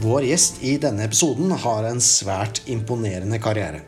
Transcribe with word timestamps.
Vår 0.00 0.24
gjest 0.28 0.62
i 0.64 0.76
denne 0.80 1.04
episoden 1.06 1.52
har 1.52 1.86
en 1.88 2.00
svært 2.00 2.62
imponerende 2.70 3.38
karriere. 3.42 3.82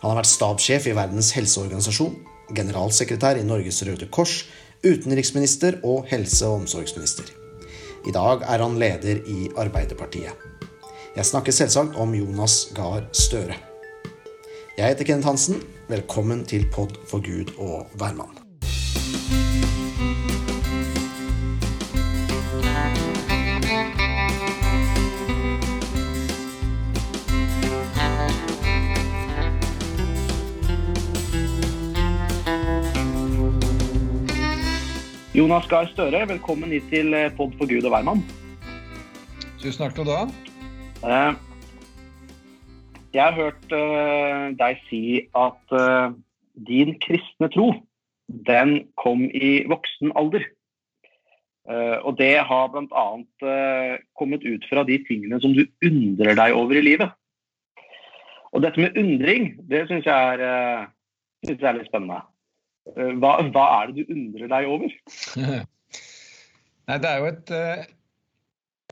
Han 0.00 0.12
har 0.12 0.20
vært 0.22 0.30
stabssjef 0.30 0.88
i 0.88 0.96
Verdens 0.96 1.32
helseorganisasjon, 1.36 2.14
generalsekretær 2.56 3.40
i 3.40 3.44
Norges 3.46 3.82
Røde 3.86 4.08
Kors, 4.12 4.44
utenriksminister 4.80 5.80
og 5.84 6.08
helse- 6.08 6.48
og 6.48 6.62
omsorgsminister. 6.62 7.28
I 8.08 8.14
dag 8.16 8.46
er 8.48 8.64
han 8.64 8.78
leder 8.80 9.20
i 9.28 9.50
Arbeiderpartiet. 9.60 10.32
Jeg 11.16 11.26
snakker 11.26 11.52
selvsagt 11.52 11.98
om 12.00 12.14
Jonas 12.14 12.70
Gahr 12.74 13.04
Støre. 13.12 13.58
Jeg 14.78 14.94
heter 14.94 15.04
Kenneth 15.04 15.28
Hansen. 15.28 15.60
Velkommen 15.88 16.46
til 16.48 16.64
Pod 16.72 16.96
for 17.10 17.20
Gud 17.20 17.52
og 17.58 17.90
hvermann. 17.98 18.38
Jonas 35.40 35.64
Gahr 35.70 35.86
Støre, 35.88 36.26
velkommen 36.28 36.68
hit 36.74 36.90
til 36.92 37.14
eh, 37.16 37.30
Pod 37.32 37.54
for 37.56 37.64
Gud 37.70 37.86
og 37.88 37.94
hvermann. 37.94 38.18
Tusen 39.62 39.78
takk 39.80 39.94
skal 39.94 40.04
du 40.04 40.10
ha. 40.12 40.24
Eh, 41.00 41.38
jeg 43.14 43.22
har 43.22 43.38
hørt 43.38 43.72
eh, 43.72 44.50
deg 44.58 44.82
si 44.90 45.00
at 45.40 45.72
din 46.68 46.92
kristne 47.00 47.48
tro, 47.54 47.70
den 48.50 48.74
kom 49.00 49.22
i 49.32 49.62
voksen 49.70 50.12
alder. 50.20 50.44
Og 52.04 52.18
det 52.18 52.34
har 52.50 52.68
bl.a. 52.74 53.06
kommet 54.18 54.44
ut 54.44 54.66
fra 54.68 54.82
de 54.84 54.98
tingene 55.06 55.38
som 55.40 55.54
du 55.56 55.62
undrer 55.86 56.36
deg 56.36 56.56
over 56.58 56.76
i 56.76 56.84
livet. 56.84 57.14
Og 58.52 58.64
dette 58.64 58.82
med 58.82 58.98
undring, 58.98 59.54
det 59.70 59.86
syns 59.88 60.08
jeg, 60.10 60.44
jeg 61.46 61.56
er 61.62 61.78
litt 61.78 61.88
spennende. 61.88 62.24
Eh, 62.88 63.14
hva, 63.20 63.36
hva, 63.52 63.64
er 63.80 63.90
det 63.90 64.04
du 64.04 64.12
undrer 64.14 64.50
deg 64.50 64.68
over? 64.70 64.92
Nei, 66.90 66.98
det 66.98 67.08
er 67.10 67.18
jo 67.20 67.30
et 67.30 67.52
uh, 67.54 67.82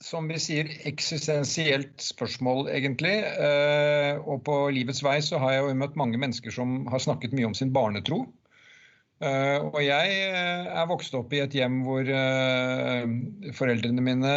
som 0.05 0.28
vi 0.30 0.39
sier, 0.39 0.69
eksistensielt 0.86 1.97
spørsmål, 2.05 2.69
egentlig. 2.70 3.17
Uh, 3.41 4.20
og 4.28 4.45
på 4.47 4.58
livets 4.75 5.03
vei 5.03 5.19
så 5.25 5.41
har 5.42 5.56
jeg 5.56 5.64
jo 5.64 5.78
møtt 5.80 5.98
mange 5.98 6.20
mennesker 6.20 6.55
som 6.55 6.84
har 6.92 7.03
snakket 7.03 7.34
mye 7.34 7.48
om 7.50 7.56
sin 7.58 7.75
barnetro. 7.75 8.27
Uh, 9.19 9.67
og 9.72 9.80
jeg 9.83 10.19
er 10.30 10.86
vokst 10.86 11.17
opp 11.19 11.33
i 11.34 11.41
et 11.42 11.56
hjem 11.58 11.80
hvor 11.83 12.06
foreldrene 13.58 14.05
mine 14.06 14.34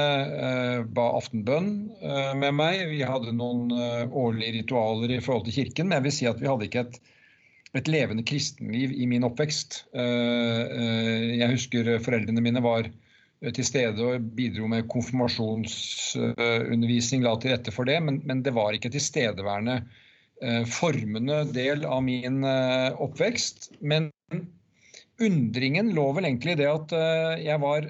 ba 0.96 1.06
aftenbønn 1.20 1.70
med 2.42 2.58
meg. 2.58 2.88
Vi 2.90 3.04
hadde 3.06 3.36
noen 3.38 3.70
årlige 4.10 4.56
ritualer 4.58 5.14
i 5.14 5.22
forhold 5.22 5.46
til 5.46 5.60
kirken, 5.60 5.92
men 5.92 6.00
jeg 6.00 6.08
vil 6.08 6.18
si 6.18 6.32
at 6.32 6.42
vi 6.42 6.50
hadde 6.50 6.66
ikke 6.66 6.88
et 6.88 6.98
et 7.78 7.88
levende 7.88 8.24
kristenliv 8.28 8.92
i 8.92 9.06
min 9.08 9.24
oppvekst. 9.28 9.86
Eh, 9.96 10.02
eh, 10.02 11.36
jeg 11.40 11.50
husker 11.54 12.00
foreldrene 12.04 12.42
mine 12.44 12.62
var 12.64 12.84
eh, 12.88 13.52
til 13.56 13.66
stede 13.68 14.04
og 14.04 14.22
bidro 14.36 14.68
med 14.72 14.90
konfirmasjonsundervisning, 14.92 17.24
la 17.24 17.36
til 17.40 17.52
rette 17.56 17.72
for 17.76 17.84
det, 17.88 18.00
men, 18.04 18.16
men 18.28 18.44
det 18.44 18.54
var 18.58 18.72
ikke 18.76 18.94
tilstedeværende 18.94 19.78
formende 20.66 21.46
del 21.54 21.86
av 21.86 22.02
min 22.02 22.42
oppvekst. 22.42 23.78
Men 23.86 24.10
undringen 25.22 25.94
lå 25.94 26.14
vel 26.18 26.26
egentlig 26.26 26.56
i 26.56 26.62
det 26.64 26.70
at 26.72 26.90
jeg 27.38 27.62
var 27.62 27.86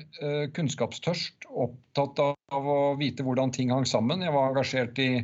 kunnskapstørst, 0.58 1.48
opptatt 1.48 2.20
av 2.20 2.64
å 2.76 3.00
vite 3.00 3.24
hvordan 3.24 3.56
ting 3.56 3.72
hang 3.72 3.88
sammen. 3.88 4.20
Jeg 4.26 4.36
var 4.36 4.50
engasjert 4.50 5.00
i, 5.00 5.24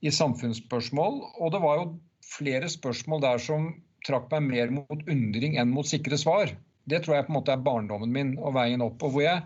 i 0.00 0.08
samfunnsspørsmål. 0.08 1.20
Og 1.36 1.52
det 1.52 1.60
var 1.60 1.76
jo 1.82 2.00
flere 2.26 2.68
spørsmål 2.72 3.22
der 3.24 3.42
som 3.42 3.68
trakk 4.06 4.30
meg 4.34 4.48
mer 4.50 4.72
mot 4.80 5.10
undring 5.10 5.58
enn 5.58 5.72
mot 5.74 5.88
sikre 5.88 6.18
svar. 6.20 6.52
Det 6.86 7.02
tror 7.02 7.18
jeg 7.18 7.26
på 7.26 7.34
en 7.34 7.38
måte 7.40 7.54
er 7.54 7.66
barndommen 7.66 8.12
min 8.14 8.34
og 8.38 8.54
veien 8.58 8.84
opp. 8.84 9.02
Og 9.02 9.16
hvor 9.16 9.26
jeg 9.26 9.42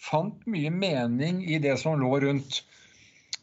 fant 0.00 0.44
mye 0.48 0.72
mening 0.72 1.42
i 1.44 1.58
det 1.62 1.76
som 1.80 1.98
lå 2.00 2.10
rundt 2.24 2.60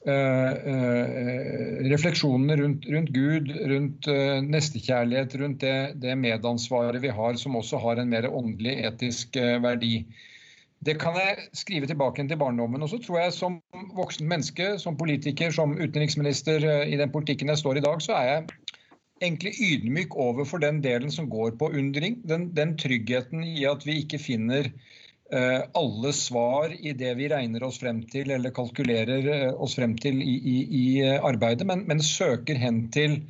øh, 0.07 0.51
øh, 0.71 1.81
refleksjonene 1.91 2.57
rundt, 2.61 2.87
rundt, 2.89 3.11
Gud, 3.13 3.51
rundt 3.71 4.07
øh, 4.11 4.39
nestekjærlighet, 4.41 5.35
rundt 5.41 5.61
det, 5.61 5.75
det, 6.01 6.17
medansvaret 6.17 7.01
vi 7.03 7.13
har, 7.13 7.37
som 7.41 7.59
også 7.59 7.81
har 7.83 8.01
en 8.01 8.09
mer 8.09 8.29
åndelig, 8.31 8.79
etisk 8.89 9.37
verdi. 9.61 10.05
Det 10.85 10.99
kan 11.01 11.15
jeg 11.17 11.47
skrive 11.57 11.87
tilbake 11.89 12.27
til 12.27 12.37
barndommen. 12.37 12.83
Og 12.83 12.89
så 12.89 12.99
tror 13.01 13.19
jeg 13.19 13.33
som 13.33 13.61
voksen 13.97 14.27
menneske, 14.29 14.75
som 14.79 14.97
politiker, 14.97 15.51
som 15.51 15.77
utenriksminister 15.77 16.65
i 16.85 16.97
den 16.99 17.11
politikken 17.11 17.49
jeg 17.49 17.61
står 17.61 17.79
i 17.79 17.85
dag, 17.85 18.01
så 18.01 18.13
er 18.13 18.27
jeg 18.29 18.43
egentlig 19.25 19.55
ydmyk 19.61 20.15
overfor 20.15 20.61
den 20.63 20.81
delen 20.83 21.11
som 21.11 21.29
går 21.29 21.55
på 21.59 21.71
undring. 21.73 22.19
Den, 22.27 22.49
den 22.55 22.75
tryggheten 22.79 23.43
i 23.45 23.65
at 23.69 23.85
vi 23.87 23.99
ikke 24.03 24.21
finner 24.21 24.69
uh, 24.69 25.61
alle 25.77 26.13
svar 26.15 26.75
i 26.75 26.93
det 26.97 27.15
vi 27.19 27.29
regner 27.31 27.65
oss 27.67 27.81
frem 27.81 28.03
til 28.11 28.31
eller 28.35 28.55
kalkulerer 28.55 29.31
uh, 29.31 29.49
oss 29.61 29.77
frem 29.79 29.97
til 30.01 30.21
i, 30.21 30.35
i, 30.37 30.57
i 30.65 30.85
uh, 31.05 31.17
arbeidet, 31.27 31.67
men, 31.67 31.85
men, 31.89 32.03
søker 32.05 32.59
hen 32.61 32.87
til 32.95 33.21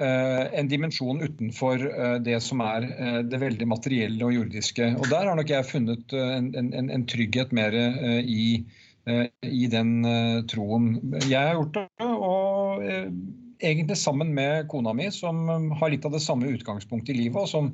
en 0.00 0.68
dimensjon 0.70 1.18
utenfor 1.20 1.82
det 2.24 2.38
som 2.40 2.62
er 2.64 2.86
det 3.28 3.40
veldig 3.42 3.66
materielle 3.68 4.22
og 4.24 4.32
jordiske. 4.32 4.86
Og 4.96 5.10
Der 5.10 5.26
har 5.28 5.36
nok 5.36 5.50
jeg 5.50 5.66
funnet 5.68 6.14
en, 6.14 6.46
en, 6.56 6.88
en 6.94 7.04
trygghet 7.10 7.52
mer 7.52 7.74
i, 8.22 8.62
i 9.44 9.66
den 9.68 9.90
troen. 10.48 10.94
Jeg 11.26 11.50
har 11.50 11.58
gjort 11.58 11.76
det. 11.76 11.84
og 12.06 12.86
egentlig 13.60 13.96
sammen 13.98 14.34
med 14.34 14.68
kona 14.68 14.92
mi, 14.96 15.10
som 15.14 15.48
um, 15.48 15.70
har 15.80 15.92
litt 15.92 16.04
av 16.06 16.14
det 16.16 16.22
samme 16.24 16.50
utgangspunktet 16.50 17.14
i 17.14 17.18
livet. 17.24 17.40
og 17.42 17.48
som 17.48 17.72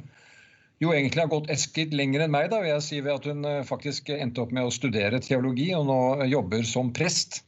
jo 0.82 0.92
egentlig 0.92 1.22
har 1.22 1.32
gått 1.32 1.48
et 1.48 1.94
lenger 1.96 2.26
enn 2.26 2.34
meg, 2.34 2.50
da, 2.52 2.60
vil 2.60 2.74
jeg 2.74 2.84
si 2.84 3.00
ved 3.00 3.14
at 3.14 3.28
hun 3.30 3.46
uh, 3.48 3.64
faktisk 3.64 4.10
endte 4.12 4.42
opp 4.44 4.52
med 4.52 4.68
å 4.68 4.74
studere 4.74 5.22
teologi 5.24 5.70
og 5.76 5.86
nå 5.88 6.00
jobber 6.28 6.66
som 6.68 6.92
prest. 6.92 7.42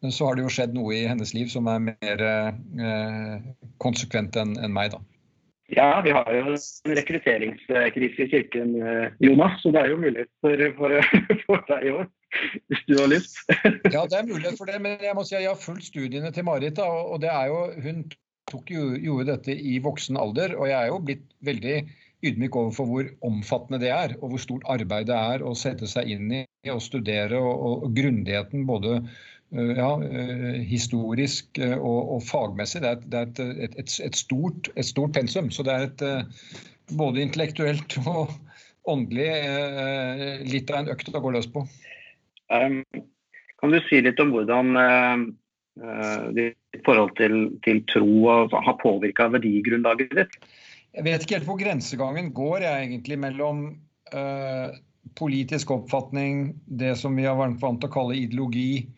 Så 0.00 0.24
har 0.24 0.36
det 0.36 0.46
jo 0.46 0.52
skjedd 0.52 0.72
noe 0.72 0.94
i 0.96 1.04
hennes 1.04 1.34
liv 1.36 1.50
som 1.52 1.66
er 1.68 1.82
mer 1.84 2.22
eh, 2.24 3.42
konsekvent 3.84 4.38
enn 4.40 4.54
en 4.56 4.72
meg, 4.72 4.94
da. 4.94 5.00
Ja, 5.76 6.00
vi 6.00 6.14
har 6.16 6.30
jo 6.32 6.54
en 6.54 6.94
rekrutteringskrise 6.96 8.24
i 8.24 8.30
kirken, 8.32 8.72
Jonas, 9.20 9.58
så 9.60 9.74
det 9.76 9.82
er 9.82 9.92
jo 9.92 10.00
mulighet 10.00 10.30
for, 10.40 10.64
for, 10.78 10.96
for 11.44 11.68
deg 11.68 11.84
i 11.84 11.92
år 11.98 12.08
hvis 12.70 12.82
du 12.88 12.96
har 12.98 13.10
lyst. 13.10 13.38
ja, 13.90 14.04
det 14.06 14.18
er 14.18 14.28
mulighet 14.28 14.58
for 14.58 14.70
det, 14.70 14.80
men 14.82 15.00
jeg 15.02 15.16
må 15.16 15.24
si 15.26 15.36
at 15.36 15.44
jeg 15.44 15.52
har 15.52 15.62
fulgt 15.62 15.88
studiene 15.90 16.32
til 16.34 16.46
Marit. 16.46 16.76
Da, 16.78 16.86
og 16.86 17.22
det 17.22 17.32
er 17.32 17.50
jo, 17.50 17.62
Hun 17.84 18.04
tok 18.50 18.70
jo, 18.72 18.86
gjorde 18.98 19.32
dette 19.32 19.54
i 19.54 19.78
voksen 19.82 20.18
alder, 20.18 20.56
og 20.58 20.70
jeg 20.70 20.78
er 20.78 20.90
jo 20.90 21.02
blitt 21.06 21.26
veldig 21.46 21.76
ydmyk 22.26 22.56
overfor 22.56 22.88
hvor 22.88 23.10
omfattende 23.26 23.80
det 23.82 23.90
er, 23.94 24.14
og 24.20 24.32
hvor 24.32 24.42
stort 24.42 24.66
arbeid 24.68 25.08
det 25.08 25.16
er 25.16 25.44
å 25.46 25.54
sette 25.56 25.88
seg 25.88 26.10
inn 26.12 26.32
i 26.34 26.44
og 26.72 26.82
studere, 26.84 27.38
og, 27.40 27.84
og, 27.86 27.94
grundigheten 27.96 28.66
både 28.68 28.98
øh, 29.00 29.72
ja, 29.78 29.92
øh, 30.04 30.58
historisk 30.68 31.60
øh, 31.62 31.78
og, 31.78 32.16
og, 32.16 32.24
fagmessig. 32.28 32.82
Det 32.82 32.90
er, 32.90 32.98
et, 32.98 33.06
det 33.06 33.20
er 33.20 33.30
et, 33.70 33.78
et, 33.78 33.96
et, 34.10 34.18
stort, 34.18 34.72
et 34.76 34.88
stort 34.88 35.14
pensum. 35.16 35.48
Så 35.54 35.64
det 35.64 35.76
er 35.76 35.88
et 35.88 36.96
både 36.98 37.22
intellektuelt 37.22 37.96
og 38.04 38.34
åndelig 38.90 39.30
litt 40.50 40.70
av 40.72 40.82
en 40.82 40.92
økt 40.92 41.12
å 41.14 41.22
gå 41.22 41.32
løs 41.36 41.48
på. 41.52 41.62
Um, 42.50 42.82
kan 43.60 43.74
du 43.74 43.78
si 43.86 44.00
litt 44.02 44.20
om 44.22 44.32
hvordan 44.34 44.74
uh, 44.76 46.26
ditt 46.34 46.82
forhold 46.86 47.14
til, 47.18 47.36
til 47.64 47.82
tro 47.90 48.48
har 48.50 48.76
påvirka 48.82 49.28
verdigrunnlaget 49.32 50.16
ditt? 50.18 50.38
Jeg 50.96 51.06
vet 51.06 51.24
ikke 51.24 51.38
helt 51.38 51.48
hvor 51.48 51.60
grensegangen 51.60 52.32
går 52.34 52.66
jeg 52.66 52.86
egentlig 52.88 53.20
mellom 53.22 53.62
uh, 54.14 54.70
politisk 55.18 55.70
oppfatning, 55.74 56.50
det 56.66 56.96
som 56.98 57.14
vi 57.18 57.28
har 57.28 57.38
vært 57.38 57.60
vant 57.62 57.80
til 57.82 57.90
å 57.90 57.94
kalle 57.94 58.18
ideologi, 58.18 58.88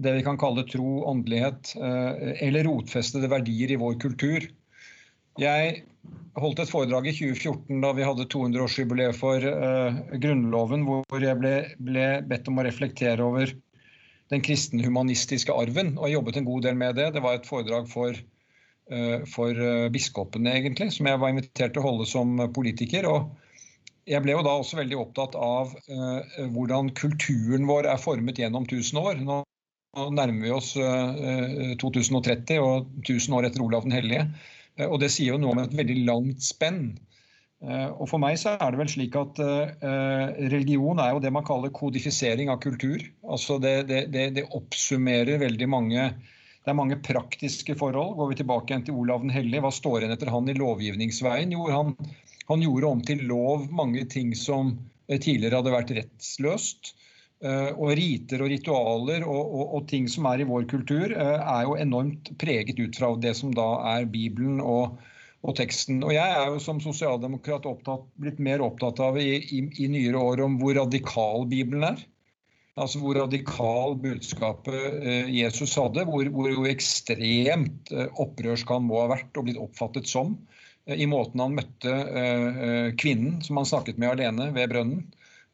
det 0.00 0.14
vi 0.16 0.24
kan 0.24 0.38
kalle 0.40 0.64
tro, 0.70 1.02
åndelighet, 1.10 1.74
uh, 1.82 2.32
eller 2.46 2.68
rotfestede 2.68 3.30
verdier 3.32 3.74
i 3.74 3.80
vår 3.80 3.98
kultur. 4.02 4.46
Jeg 5.40 5.82
holdt 6.38 6.62
et 6.62 6.70
foredrag 6.70 7.08
i 7.10 7.14
2014 7.16 7.80
da 7.82 7.90
vi 7.96 8.06
hadde 8.06 8.28
200-årsjubileet 8.30 9.16
for 9.18 9.42
uh, 9.42 9.98
Grunnloven, 10.22 10.84
hvor 10.86 11.24
jeg 11.24 11.38
ble, 11.40 11.54
ble, 11.82 12.06
bedt 12.30 12.50
om 12.50 12.60
å 12.60 12.66
reflektere 12.66 13.24
over 13.24 13.52
den 14.30 14.44
kristne 14.46 14.84
humanistiske 14.86 15.54
arven. 15.54 15.96
Og 15.98 16.06
jeg 16.06 16.18
jobbet 16.18 16.38
en 16.38 16.46
god 16.46 16.66
del 16.68 16.78
med 16.78 16.98
det. 17.00 17.08
Det 17.16 17.24
var 17.24 17.38
et 17.38 17.48
foredrag 17.48 17.88
for, 17.90 18.14
uh, 18.94 19.18
for 19.32 19.58
uh, 19.58 19.88
biskopene, 19.92 20.54
egentlig, 20.60 20.92
som 20.94 21.10
jeg 21.10 21.22
var 21.22 21.34
invitert 21.34 21.74
til 21.74 21.82
å 21.82 21.88
holde 21.88 22.08
som 22.10 22.38
politiker. 22.54 23.10
og 23.10 23.30
jeg 24.10 24.22
ble 24.24 24.32
jo 24.32 24.42
da 24.42 24.54
også 24.58 24.78
veldig 24.78 24.96
opptatt 24.98 25.36
av 25.38 25.74
hvordan 26.50 26.88
kulturen 26.98 27.66
vår 27.68 27.86
er 27.86 28.00
formet 28.00 28.40
gjennom 28.40 28.64
1000 28.64 28.96
år. 28.98 29.20
Nå 29.22 29.36
nærmer 30.16 30.40
vi 30.40 30.50
oss 30.50 30.70
2030 31.78 32.58
og 32.64 32.88
1000 33.04 33.36
år 33.36 33.46
etter 33.46 33.62
Olav 33.62 33.84
den 33.86 33.94
hellige. 33.94 34.24
Eh, 34.78 34.86
og 34.86 35.00
det 35.02 35.10
sier 35.14 35.34
jo 35.34 35.40
noe 35.42 35.54
om 35.54 35.62
et 35.64 35.76
veldig 35.76 36.02
langt 36.08 36.44
spenn 36.44 36.98
Og 37.60 38.06
For 38.08 38.16
meg 38.22 38.38
så 38.40 38.54
er 38.56 38.72
det 38.72 38.78
vel 38.80 38.88
slik 38.88 39.16
at 39.20 39.36
religion 40.48 40.96
er 41.02 41.10
jo 41.12 41.18
det 41.20 41.28
man 41.36 41.44
kaller 41.44 41.68
kodifisering 41.76 42.48
av 42.48 42.56
kultur. 42.62 43.02
Altså 43.20 43.58
det, 43.60 43.74
det, 43.90 44.22
det 44.32 44.46
oppsummerer 44.56 45.42
veldig 45.42 45.68
mange 45.68 46.06
det 46.60 46.72
er 46.72 46.76
mange 46.76 46.98
praktiske 47.00 47.74
forhold. 47.78 48.16
Går 48.18 48.30
vi 48.30 48.38
tilbake 48.42 48.72
igjen 48.72 48.86
til 48.88 48.96
Olav 49.00 49.22
den 49.24 49.32
hellige, 49.32 49.62
hva 49.64 49.72
står 49.72 50.02
igjen 50.02 50.14
etter 50.16 50.32
han 50.32 50.48
i 50.48 50.56
lovgivningsveien? 50.58 51.54
Jo, 51.56 51.66
han, 51.72 51.94
han, 52.50 52.64
gjorde 52.64 52.90
om 52.90 53.04
til 53.04 53.24
lov 53.28 53.64
mange 53.72 54.04
ting 54.12 54.34
som 54.36 54.74
tidligere 55.08 55.60
hadde 55.60 55.72
vært 55.74 55.94
rettsløst. 55.96 56.92
Eh, 57.40 57.70
og 57.72 57.94
riter 57.96 58.42
og 58.44 58.50
ritualer 58.52 59.22
og, 59.24 59.38
og, 59.40 59.62
og, 59.78 59.84
ting 59.88 60.04
som 60.12 60.26
er 60.28 60.42
i 60.42 60.46
vår 60.48 60.66
kultur, 60.68 61.08
eh, 61.08 61.38
er 61.40 61.64
jo 61.64 61.78
enormt 61.80 62.28
preget 62.40 62.76
ut 62.76 62.98
fra 63.00 63.14
det 63.16 63.32
som 63.38 63.54
da 63.56 63.68
er 63.94 64.08
Bibelen 64.12 64.58
og, 64.60 64.98
og 65.40 65.54
teksten. 65.56 66.02
Og 66.04 66.12
jeg 66.12 66.34
er 66.36 66.50
jo 66.52 66.58
som 66.60 66.82
sosialdemokrat 66.84 67.64
opptatt, 67.70 68.04
blitt 68.20 68.42
mer 68.44 68.60
opptatt 68.60 69.00
av 69.00 69.16
i, 69.16 69.38
i, 69.40 69.62
i, 69.72 69.88
nyere 69.88 70.20
år 70.20 70.42
om 70.44 70.58
hvor 70.60 70.76
radikal 70.76 71.48
Bibelen 71.48 71.86
er. 71.88 72.02
Altså 72.80 73.00
hvor 73.00 73.16
radikal 73.16 73.96
budskapet 74.04 75.00
eh, 75.00 75.32
Jesus 75.38 75.72
hadde, 75.80 76.04
hvor, 76.12 76.28
hvor 76.36 76.68
ekstremt 76.68 77.88
opprørsk 78.20 78.74
han 78.76 78.84
må 78.84 79.00
ha 79.00 79.14
vært 79.14 79.40
og 79.40 79.48
blitt 79.48 79.62
oppfattet 79.64 80.12
som. 80.12 80.36
I 80.84 81.08
måten 81.08 81.40
han 81.40 81.56
møtte 81.56 81.96
kvinnen 82.98 83.40
som 83.44 83.60
han 83.60 83.68
snakket 83.68 83.98
med 84.00 84.16
alene 84.16 84.48
ved 84.56 84.72
brønnen. 84.72 85.02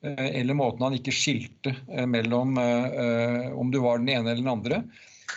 Eh, 0.06 0.41
eller 0.41 0.55
måten 0.55 0.87
han 0.87 0.97
ikke 0.97 1.14
skilte 1.14 1.75
eh, 1.91 2.06
mellom 2.06 2.56
eh, 2.61 3.53
om 3.58 3.70
du 3.73 3.81
var 3.82 3.99
den 4.03 4.12
ene 4.12 4.31
eller 4.31 4.43
den 4.44 4.53
andre. 4.53 4.82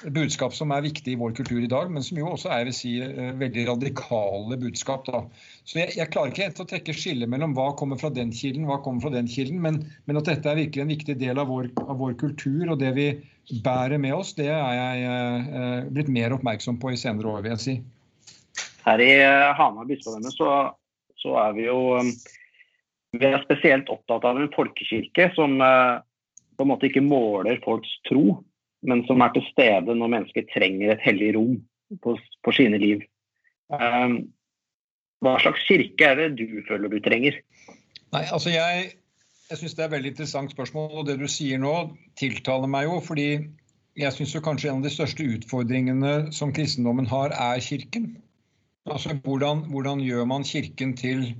Budskap 0.05 0.53
som 0.55 0.71
er 0.71 0.85
viktig 0.85 1.15
i 1.15 1.17
vår 1.19 1.33
kultur 1.35 1.63
i 1.65 1.69
dag, 1.69 1.89
men 1.91 2.03
som 2.05 2.19
jo 2.19 2.29
også 2.29 2.51
er 2.53 2.67
vil 2.67 2.75
si, 2.77 2.91
veldig 3.41 3.65
radikale 3.71 4.55
budskap. 4.61 5.09
Da. 5.09 5.23
Så 5.67 5.81
jeg, 5.81 5.95
jeg, 5.97 6.11
klarer 6.13 6.31
ikke 6.31 6.45
helt 6.45 6.61
å 6.61 6.67
trekke 6.69 6.95
skille 6.95 7.27
mellom 7.27 7.55
hva 7.57 7.71
kommer 7.79 7.99
fra 7.99 8.11
den 8.13 8.31
kilden, 8.31 8.67
hva 8.69 8.77
kommer 8.85 9.07
fra 9.07 9.11
den 9.17 9.27
kilden, 9.27 9.59
men, 9.65 9.81
men 10.05 10.21
at 10.21 10.29
dette 10.29 10.47
er 10.51 10.61
virkelig 10.61 10.85
en 10.85 10.93
viktig 10.93 11.17
del 11.19 11.41
av 11.41 11.49
vår, 11.51 11.71
av 11.83 11.97
vår, 11.99 12.15
kultur 12.21 12.69
og 12.69 12.77
det 12.79 12.93
vi 12.95 13.09
bærer 13.65 13.99
med 13.99 14.13
oss, 14.15 14.35
det 14.37 14.47
er 14.53 14.77
jeg 14.77 15.09
eh, 15.09 15.89
blitt 15.89 16.13
mer 16.15 16.37
oppmerksom 16.37 16.77
på 16.79 16.93
i 16.93 16.99
senere 17.01 17.33
år, 17.33 17.43
vil 17.43 17.57
jeg 17.57 17.65
si. 17.65 17.77
Her 18.85 19.03
i 19.03 19.13
Hamar 19.57 19.89
bispedømme 19.89 20.31
så, 20.31 20.51
så 21.19 21.33
er 21.47 21.57
vi 21.57 21.65
jo 21.65 21.79
vi 23.17 23.25
er 23.25 23.41
spesielt 23.43 23.89
opptatt 23.89 24.25
av 24.27 24.37
en 24.37 24.51
folkekirke 24.53 25.29
som 25.35 25.57
eh, 25.63 26.01
på 26.57 26.65
en 26.65 26.71
måte 26.71 26.89
ikke 26.89 27.05
måler 27.05 27.61
folks 27.63 27.91
tro, 28.09 28.41
men 28.85 29.05
som 29.07 29.21
er 29.23 29.33
til 29.35 29.45
stede 29.49 29.95
når 29.95 30.13
mennesker 30.15 30.47
trenger 30.53 30.93
et 30.93 31.03
hellig 31.03 31.33
rom 31.37 31.55
på, 32.03 32.15
på 32.45 32.53
sine 32.55 32.79
liv. 32.81 33.01
Um, 33.69 34.21
hva 35.23 35.35
slags 35.41 35.65
kirke 35.67 36.05
er 36.05 36.19
det 36.19 36.29
du 36.39 36.61
føler 36.67 36.91
du 36.91 36.99
trenger? 37.03 37.37
Nei, 38.13 38.23
altså 38.31 38.53
Jeg, 38.53 38.93
jeg 39.49 39.59
syns 39.59 39.75
det 39.75 39.83
er 39.83 39.89
et 39.89 39.95
veldig 39.97 40.13
interessant 40.13 40.53
spørsmål. 40.53 41.01
og 41.01 41.09
Det 41.09 41.17
du 41.19 41.27
sier 41.29 41.59
nå, 41.61 41.73
tiltaler 42.19 42.71
meg 42.71 42.87
jo. 42.87 42.99
fordi 43.03 43.29
jeg 43.99 44.15
syns 44.15 44.37
kanskje 44.45 44.71
en 44.71 44.79
av 44.79 44.87
de 44.87 44.93
største 44.93 45.25
utfordringene 45.35 46.31
som 46.35 46.53
kristendommen 46.55 47.09
har, 47.11 47.35
er 47.35 47.59
Kirken. 47.63 48.13
Altså 48.89 49.13
Hvordan, 49.23 49.65
hvordan 49.69 49.99
gjør 50.01 50.25
man 50.25 50.47
Kirken 50.47 50.95
til 50.97 51.33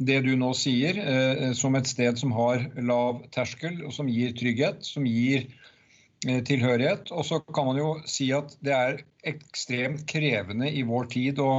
det 0.00 0.20
du 0.24 0.32
nå 0.38 0.52
sier, 0.56 0.98
eh, 0.98 1.52
som 1.58 1.76
et 1.76 1.88
sted 1.88 2.18
som 2.18 2.32
har 2.36 2.64
lav 2.80 3.22
terskel, 3.34 3.82
og 3.86 3.92
som 3.94 4.08
gir 4.10 4.32
trygghet, 4.38 4.82
som 4.86 5.06
gir 5.06 5.46
eh, 6.26 6.40
tilhørighet. 6.48 7.12
Og 7.12 7.26
så 7.28 7.40
kan 7.44 7.68
man 7.70 7.80
jo 7.80 7.94
si 8.08 8.30
at 8.34 8.56
det 8.64 8.76
er 8.76 9.02
ekstremt 9.28 10.06
krevende 10.10 10.70
i 10.70 10.84
vår 10.86 11.10
tid 11.12 11.42
å, 11.42 11.52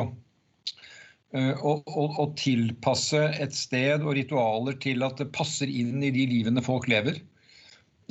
eh, 1.36 1.54
å, 1.54 1.76
å, 1.86 2.08
å 2.26 2.30
tilpasse 2.40 3.22
et 3.44 3.56
sted 3.56 4.04
og 4.04 4.18
ritualer 4.20 4.80
til 4.84 5.06
at 5.08 5.22
det 5.22 5.32
passer 5.36 5.72
inn 5.72 6.04
i 6.04 6.12
de 6.16 6.28
livene 6.34 6.66
folk 6.66 6.90
lever. 6.92 7.22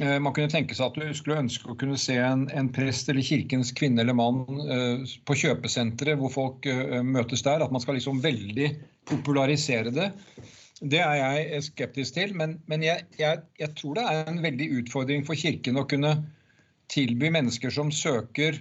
Eh, 0.02 0.18
man 0.18 0.34
kunne 0.34 0.50
tenke 0.50 0.74
seg 0.74 0.88
at 0.88 0.96
du 0.98 1.14
skulle 1.14 1.42
ønske 1.44 1.68
å 1.70 1.76
kunne 1.78 1.98
se 2.00 2.16
en, 2.18 2.48
en 2.50 2.70
prest 2.74 3.10
eller 3.12 3.22
kirkens 3.22 3.70
kvinne 3.76 4.02
eller 4.02 4.16
mann 4.18 4.40
uh, 4.66 5.04
på 5.28 5.36
kjøpesenteret 5.44 6.18
hvor 6.18 6.32
folk 6.32 6.66
uh, 6.66 6.98
møtes 7.06 7.44
der. 7.46 7.62
At 7.62 7.74
man 7.74 7.82
skal 7.84 7.98
liksom 7.98 8.22
veldig 8.24 8.72
popularisere 9.10 9.92
det. 9.94 10.08
Det 10.82 10.98
er 11.04 11.14
jeg 11.20 11.66
skeptisk 11.68 12.16
til. 12.16 12.34
Men, 12.38 12.56
men 12.72 12.82
jeg, 12.82 13.06
jeg, 13.20 13.44
jeg, 13.60 13.74
tror 13.78 14.00
det 14.00 14.08
er 14.10 14.32
en 14.32 14.42
veldig 14.42 14.68
utfordring 14.80 15.22
for 15.28 15.38
Kirken 15.38 15.78
å 15.78 15.86
kunne 15.86 16.16
tilby 16.90 17.30
mennesker 17.32 17.70
som 17.72 17.94
søker 17.94 18.58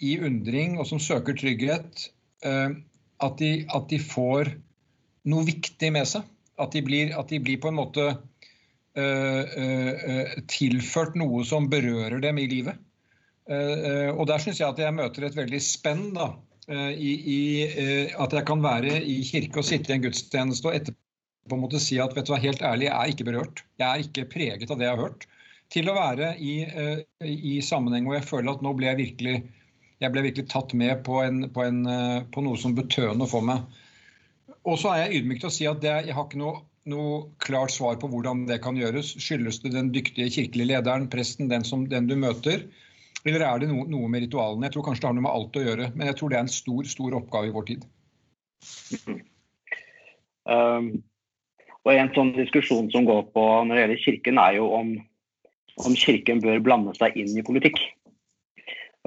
i 0.00 0.16
undring 0.24 0.78
og 0.80 0.88
som 0.88 1.02
søker 1.02 1.36
trygghet, 1.36 2.06
uh, 2.46 2.72
at, 3.20 3.36
de, 3.42 3.66
at, 3.68 3.90
de, 3.92 4.00
får 4.00 4.54
noe 5.28 5.44
viktig 5.44 5.92
med 5.92 6.08
seg. 6.08 6.24
At 6.60 6.72
de 6.72 6.80
blir, 6.84 7.12
at 7.20 7.28
de 7.28 7.36
blir 7.42 7.60
på 7.60 7.68
en 7.68 7.82
måte 7.82 8.14
tilført 10.50 11.14
noe 11.14 11.44
som 11.46 11.68
berører 11.70 12.18
dem 12.24 12.40
i 12.42 12.46
livet. 12.50 12.78
Eh, 13.50 14.10
og 14.10 14.28
der 14.30 14.42
syns 14.42 14.60
jeg 14.60 14.70
at 14.70 14.78
jeg 14.78 14.94
møter 14.94 15.26
et 15.26 15.36
veldig 15.38 15.60
spenn 15.64 16.10
da, 16.14 16.32
i, 16.70 17.12
i, 17.34 17.38
at 18.14 18.34
jeg 18.36 18.46
kan 18.46 18.60
være 18.62 19.00
i 19.02 19.16
kirke 19.26 19.58
og 19.58 19.66
sitte 19.66 19.90
i 19.90 19.96
en 19.96 20.04
gudstjeneste 20.04 20.68
og 20.70 20.76
etterpå 20.76 21.58
måte 21.58 21.80
si 21.82 21.98
at 21.98 22.14
vet 22.14 22.28
du 22.28 22.30
hva, 22.30 22.38
helt 22.38 22.62
ærlig, 22.62 22.86
jeg 22.86 22.94
er 22.94 23.14
ikke 23.14 23.26
berørt. 23.26 23.62
Jeg 23.80 23.88
er 23.88 24.04
ikke 24.04 24.28
preget 24.30 24.70
av 24.70 24.78
det 24.78 24.86
jeg 24.86 24.94
har 24.94 25.02
hørt. 25.02 25.26
Til 25.74 25.90
å 25.90 25.96
være 25.96 26.28
i, 26.38 26.52
i 27.26 27.56
sammenheng 27.62 28.06
hvor 28.06 28.18
jeg 28.20 28.28
føler 28.28 28.52
at 28.52 28.62
nå 28.62 28.74
ble 28.78 28.86
jeg 28.90 29.00
virkelig 29.00 29.34
jeg 30.00 30.14
ble 30.14 30.22
virkelig 30.24 30.48
tatt 30.48 30.72
med 30.78 31.02
på, 31.04 31.18
en, 31.20 31.42
på, 31.52 31.64
en, 31.66 31.82
på 32.32 32.44
noe 32.44 32.58
som 32.60 32.76
betød 32.76 33.18
noe 33.18 33.28
for 33.28 33.44
meg. 33.44 33.66
Og 34.64 34.78
så 34.80 34.94
er 34.94 35.02
jeg 35.04 35.20
ydmyk 35.20 35.42
til 35.42 35.50
å 35.50 35.54
si 35.54 35.66
at 35.68 35.82
det, 35.82 35.96
jeg 36.06 36.16
har 36.16 36.26
ikke 36.28 36.40
noe 36.40 36.62
noe 36.88 37.24
klart 37.44 37.72
svar 37.74 37.98
på 38.00 38.08
hvordan 38.10 38.46
det 38.48 38.60
kan 38.64 38.78
gjøres. 38.78 39.12
Skyldes 39.20 39.60
det 39.64 39.74
den 39.74 39.90
dyktige 39.94 40.30
kirkelige 40.32 40.72
lederen, 40.72 41.08
presten, 41.12 41.50
den, 41.50 41.64
som, 41.66 41.84
den 41.90 42.08
du 42.08 42.16
møter? 42.16 42.64
Eller 43.28 43.44
er 43.44 43.60
det 43.60 43.68
noe, 43.68 43.84
noe, 43.90 44.08
med 44.08 44.24
ritualene? 44.24 44.68
Jeg 44.68 44.76
tror 44.76 44.86
kanskje 44.88 45.04
det 45.04 45.10
har 45.10 45.18
noe 45.18 45.26
med 45.26 45.34
alt 45.34 45.58
å 45.60 45.64
gjøre. 45.66 45.90
Men 45.94 46.08
jeg 46.08 46.16
tror 46.18 46.32
det 46.32 46.38
er 46.38 46.46
en 46.46 46.54
stor 46.54 46.88
stor 46.88 47.16
oppgave 47.18 47.50
i 47.50 47.54
vår 47.54 47.68
tid. 47.68 47.86
Um, 50.48 50.88
og 51.84 51.92
En 51.94 52.12
sånn 52.16 52.32
diskusjon 52.36 52.90
som 52.92 53.06
går 53.08 53.28
på 53.34 53.44
når 53.66 53.74
det 53.74 53.82
gjelder 53.84 54.02
Kirken, 54.04 54.40
er 54.40 54.56
jo 54.56 54.70
om, 54.76 54.94
om 55.84 55.96
Kirken 55.96 56.40
bør 56.44 56.64
blande 56.64 56.96
seg 56.96 57.16
inn 57.20 57.36
i 57.36 57.44
politikk. 57.44 57.78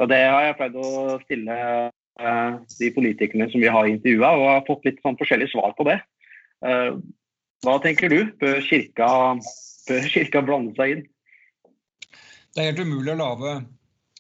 Og 0.02 0.10
Det 0.10 0.22
har 0.22 0.48
jeg 0.48 0.58
pleid 0.62 0.78
å 0.78 1.18
stille 1.26 1.58
uh, 1.90 2.54
de 2.80 2.94
politikerne 2.94 3.50
som 3.50 3.62
vi 3.62 3.74
har 3.74 3.90
intervjua, 3.90 4.32
og 4.38 4.48
har 4.52 4.66
fått 4.70 4.86
litt 4.90 5.02
sånn 5.06 5.18
forskjellige 5.20 5.54
svar 5.54 5.74
på 5.78 5.86
det. 5.90 6.00
Uh, 6.66 7.02
hva 7.64 7.80
tenker 7.84 8.12
du? 8.12 8.20
Bør 8.42 8.62
kirka, 8.68 9.10
bør 9.88 10.08
kirka 10.12 10.44
blande 10.46 10.76
seg 10.78 10.98
inn? 10.98 11.04
Det 12.54 12.62
er 12.62 12.70
helt 12.70 12.84
umulig 12.86 13.16
å 13.16 13.20
lage 13.20 13.54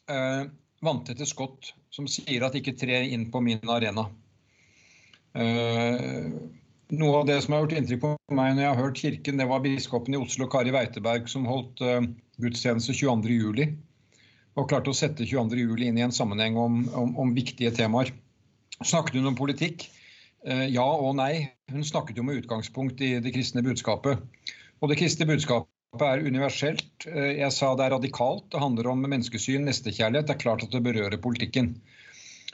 eh, 0.10 0.44
vanntette 0.84 1.28
skott 1.30 1.74
som 1.94 2.08
sier 2.10 2.46
at 2.48 2.56
ikke 2.58 2.76
tre 2.80 3.04
inn 3.14 3.28
på 3.32 3.44
min 3.46 3.62
arena. 3.70 4.08
Eh, 5.38 6.34
noe 6.94 7.20
av 7.20 7.28
det 7.30 7.40
som 7.42 7.56
har 7.56 7.64
gjort 7.64 7.76
inntrykk 7.78 8.02
på 8.04 8.12
meg 8.38 8.56
når 8.56 8.64
jeg 8.64 8.72
har 8.72 8.82
hørt 8.82 9.02
Kirken, 9.02 9.40
det 9.42 9.50
var 9.50 9.64
biskopen 9.64 10.16
i 10.16 10.22
Oslo, 10.22 10.48
Kari 10.52 10.74
Weiteberg, 10.74 11.30
som 11.32 11.48
holdt 11.50 11.82
uh, 11.82 12.04
gudstjeneste 12.44 12.94
22.07. 12.98 13.74
Og 14.54 14.68
klarte 14.70 14.92
å 14.92 14.98
sette 14.98 15.26
22.07 15.26 15.88
inn 15.88 15.98
i 15.98 16.06
en 16.06 16.14
sammenheng 16.14 16.60
om, 16.60 16.84
om, 16.94 17.16
om 17.18 17.34
viktige 17.34 17.74
temaer. 17.74 18.12
Snakket 18.82 19.18
hun 19.18 19.32
om 19.32 19.38
politikk? 19.38 19.88
Eh, 20.44 20.68
ja 20.74 20.86
og 20.86 21.16
nei. 21.20 21.50
Hun 21.72 21.86
snakket 21.88 22.20
jo 22.20 22.26
med 22.28 22.44
utgangspunkt 22.44 23.02
i 23.02 23.16
det 23.24 23.34
kristne 23.36 23.64
budskapet. 23.66 24.22
Og 24.84 24.92
det 24.92 25.00
kristne 25.00 25.28
budskapet 25.30 26.04
er 26.04 26.26
universelt. 26.26 27.08
Eh, 27.08 27.40
jeg 27.40 27.52
sa 27.56 27.74
det 27.78 27.88
er 27.88 27.96
radikalt. 27.96 28.50
Det 28.52 28.62
handler 28.62 28.92
om 28.92 29.04
menneskesyn, 29.08 29.68
nestekjærlighet. 29.70 30.28
Det 30.28 30.36
er 30.38 30.46
klart 30.46 30.66
at 30.66 30.76
det 30.76 30.84
berører 30.84 31.22
politikken. 31.22 31.76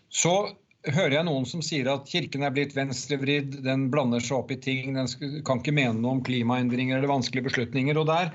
Så 0.10 0.54
hører 0.88 1.18
jeg 1.18 1.28
noen 1.28 1.48
som 1.50 1.64
sier 1.66 1.90
at 1.92 2.08
Kirken 2.10 2.46
er 2.46 2.54
blitt 2.56 2.76
venstrevridd, 2.78 3.60
den 3.66 3.90
blander 3.94 4.24
seg 4.24 4.38
opp 4.38 4.54
i 4.54 4.60
ting, 4.62 4.96
den 4.96 5.10
kan 5.46 5.60
ikke 5.60 5.76
mene 5.76 6.00
noe 6.00 6.18
om 6.18 6.24
klimaendringer 6.26 6.98
eller 6.98 7.12
vanskelige 7.12 7.50
beslutninger. 7.50 8.00
Og 8.00 8.08
der, 8.10 8.32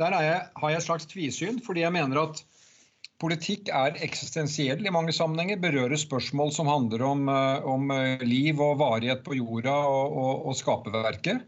der 0.00 0.16
jeg, 0.22 0.44
har 0.62 0.72
jeg 0.72 0.80
et 0.80 0.86
slags 0.86 1.08
tvisyn, 1.10 1.58
fordi 1.64 1.84
jeg 1.84 1.96
mener 1.96 2.22
at 2.22 2.44
Politikk 3.18 3.70
er 3.74 3.96
eksistensiell 4.06 4.84
i 4.86 4.92
mange 4.94 5.12
sammenhenger, 5.14 5.58
berører 5.58 5.98
spørsmål 5.98 6.52
som 6.54 6.70
handler 6.70 7.02
om, 7.02 7.24
eh, 7.32 7.66
om 7.66 7.90
eh, 7.90 8.22
liv 8.22 8.60
og 8.62 8.78
varighet 8.78 9.24
på 9.26 9.34
jorda 9.40 9.74
og, 9.90 10.18
og, 10.22 10.34
og 10.50 10.58
skaperverket. 10.58 11.42